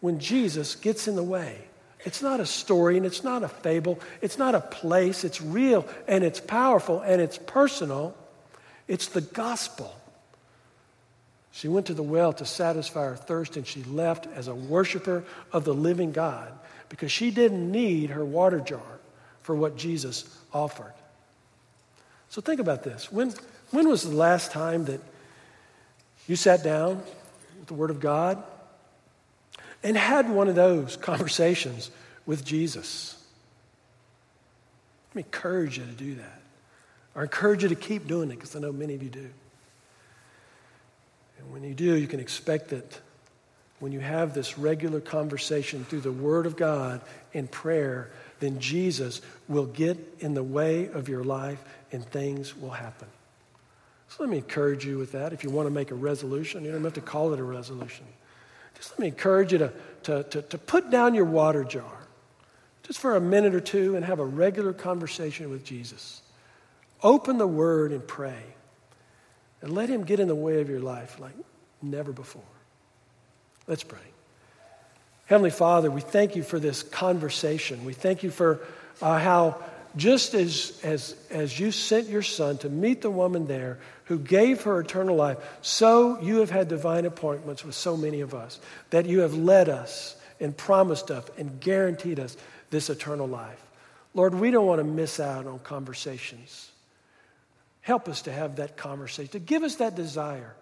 when 0.01 0.19
Jesus 0.19 0.75
gets 0.75 1.09
in 1.09 1.17
the 1.17 1.23
way. 1.23 1.59
It's 2.05 2.23
not 2.23 2.39
a 2.39 2.47
story 2.47 2.97
and 2.97 3.05
it's 3.05 3.25
not 3.25 3.43
a 3.43 3.49
fable. 3.49 3.99
It's 4.21 4.39
not 4.39 4.55
a 4.55 4.61
place. 4.61 5.25
It's 5.25 5.43
real 5.43 5.87
and 6.07 6.23
it's 6.23 6.39
powerful 6.39 7.01
and 7.01 7.21
it's 7.21 7.37
personal. 7.37 8.17
It's 8.87 9.09
the 9.09 9.23
gospel. 9.23 9.93
She 11.57 11.69
went 11.69 11.87
to 11.87 11.95
the 11.95 12.03
well 12.03 12.35
to 12.35 12.45
satisfy 12.45 13.05
her 13.05 13.17
thirst 13.17 13.57
and 13.57 13.67
she 13.67 13.83
left 13.85 14.27
as 14.27 14.47
a 14.47 14.55
worshiper 14.55 15.25
of 15.55 15.65
the 15.65 15.73
living 15.73 16.13
God 16.13 16.53
because 16.91 17.11
she 17.11 17.31
didn't 17.31 17.73
need 17.73 18.11
her 18.11 18.27
water 18.27 18.61
jar 18.61 19.01
for 19.41 19.57
what 19.57 19.75
Jesus 19.75 20.39
offered. 20.53 20.93
So 22.29 22.43
think 22.43 22.61
about 22.61 22.83
this. 22.83 23.11
When, 23.11 23.33
when 23.71 23.89
was 23.89 24.03
the 24.03 24.15
last 24.15 24.51
time 24.51 24.85
that 24.85 25.01
you 26.27 26.37
sat 26.37 26.63
down 26.63 26.97
with 27.59 27.69
the 27.69 27.75
Word 27.75 27.89
of 27.89 28.01
God 28.01 28.43
and 29.83 29.97
had 29.97 30.29
one 30.29 30.49
of 30.49 30.57
those 30.57 30.97
conversations 30.99 31.91
with 32.27 32.45
Jesus. 32.45 33.17
Let 35.09 35.17
me 35.17 35.23
encourage 35.23 35.79
you 35.79 35.87
to 35.87 35.93
do 35.93 36.17
that. 36.17 36.43
Or 37.15 37.23
encourage 37.23 37.63
you 37.63 37.71
to 37.71 37.75
keep 37.75 38.07
doing 38.07 38.31
it 38.31 38.35
because 38.35 38.55
I 38.55 38.59
know 38.59 38.73
many 38.73 38.95
of 38.95 39.03
you 39.03 39.09
do. 39.09 39.31
And 41.47 41.55
when 41.55 41.63
you 41.63 41.75
do, 41.75 41.95
you 41.95 42.09
can 42.09 42.19
expect 42.19 42.71
that 42.71 43.01
when 43.79 43.93
you 43.93 44.01
have 44.01 44.35
this 44.35 44.59
regular 44.59 45.01
conversation 45.01 45.85
through 45.85 46.01
the 46.01 46.11
Word 46.11 46.45
of 46.45 46.57
God 46.57 47.01
in 47.33 47.47
prayer, 47.47 48.11
then 48.41 48.59
Jesus 48.59 49.21
will 49.47 49.67
get 49.67 49.97
in 50.19 50.35
the 50.35 50.43
way 50.43 50.89
of 50.89 51.09
your 51.09 51.23
life 51.23 51.63
and 51.93 52.05
things 52.05 52.57
will 52.57 52.71
happen. 52.71 53.07
So 54.09 54.25
let 54.25 54.29
me 54.29 54.39
encourage 54.39 54.85
you 54.85 54.99
with 54.99 55.13
that. 55.13 55.33
If 55.33 55.45
you 55.45 55.51
want 55.51 55.67
to 55.67 55.71
make 55.71 55.93
a 55.93 55.95
resolution, 55.95 56.65
you 56.65 56.73
don't 56.73 56.83
have 56.83 56.95
to 56.95 57.01
call 57.01 57.33
it 57.33 57.39
a 57.39 57.45
resolution. 57.45 58.07
Just 58.75 58.91
let 58.91 58.99
me 58.99 59.07
encourage 59.07 59.53
you 59.53 59.59
to, 59.59 59.73
to, 60.03 60.23
to, 60.25 60.43
to 60.43 60.59
put 60.59 60.91
down 60.91 61.15
your 61.15 61.25
water 61.27 61.63
jar 61.63 61.93
just 62.83 62.99
for 62.99 63.15
a 63.15 63.21
minute 63.21 63.55
or 63.55 63.61
two 63.61 63.95
and 63.95 64.05
have 64.05 64.19
a 64.19 64.25
regular 64.25 64.73
conversation 64.73 65.49
with 65.51 65.65
Jesus. 65.65 66.23
Open 67.05 67.39
the 67.39 67.47
Word 67.47 67.93
and 67.93 68.05
pray. 68.05 68.43
And 69.63 69.73
let 69.73 69.89
Him 69.89 70.05
get 70.05 70.21
in 70.21 70.29
the 70.29 70.35
way 70.35 70.61
of 70.61 70.69
your 70.69 70.81
life 70.81 71.19
like 71.19 71.35
never 71.83 72.13
before. 72.13 72.43
Let's 73.67 73.83
pray. 73.83 73.99
Heavenly 75.27 75.51
Father, 75.51 75.91
we 75.91 76.01
thank 76.01 76.37
you 76.37 76.43
for 76.43 76.59
this 76.61 76.83
conversation. 76.83 77.85
We 77.85 77.95
thank 77.95 78.23
you 78.23 78.31
for 78.31 78.61
uh, 79.03 79.19
how, 79.19 79.61
just 79.97 80.35
as, 80.35 80.81
as, 80.85 81.17
as 81.31 81.59
you 81.59 81.73
sent 81.73 82.09
your 82.09 82.23
Son 82.23 82.59
to 82.59 82.69
meet 82.69 83.03
the 83.03 83.11
woman 83.11 83.47
there 83.47 83.79
who 84.05 84.19
gave 84.21 84.63
her 84.63 84.81
eternal 84.81 85.17
life, 85.17 85.39
so 85.63 86.21
you 86.21 86.37
have 86.37 86.51
had 86.51 86.69
divine 86.69 87.07
appointments 87.07 87.65
with 87.65 87.75
so 87.75 87.97
many 87.97 88.21
of 88.21 88.35
us, 88.35 88.61
that 88.91 89.07
you 89.07 89.21
have 89.21 89.35
led 89.35 89.69
us 89.69 90.15
and 90.39 90.57
promised 90.57 91.11
us 91.11 91.25
and 91.39 91.61
guaranteed 91.61 92.21
us 92.21 92.37
this 92.71 92.89
eternal 92.89 93.27
life. 93.27 93.61
Lord, 94.15 94.35
we 94.35 94.53
don't 94.53 94.67
want 94.67 94.79
to 94.79 94.85
miss 94.85 95.19
out 95.19 95.47
on 95.47 95.59
conversations. 95.59 96.71
Help 97.87 98.09
us 98.09 98.23
to 98.23 98.33
have 98.33 98.57
that 98.57 98.77
conversation, 98.77 99.31
to 99.31 99.39
give 99.39 99.63
us 99.63 99.77
that 99.77 99.95
desire 99.95 100.57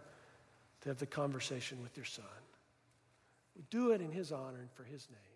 to 0.82 0.90
have 0.90 0.98
the 0.98 1.06
conversation 1.06 1.82
with 1.82 1.96
your 1.96 2.04
Son. 2.04 2.26
We 3.56 3.62
do 3.70 3.92
it 3.92 4.02
in 4.02 4.12
His 4.12 4.30
honor 4.30 4.58
and 4.58 4.70
for 4.72 4.84
His 4.84 5.08
name. 5.08 5.33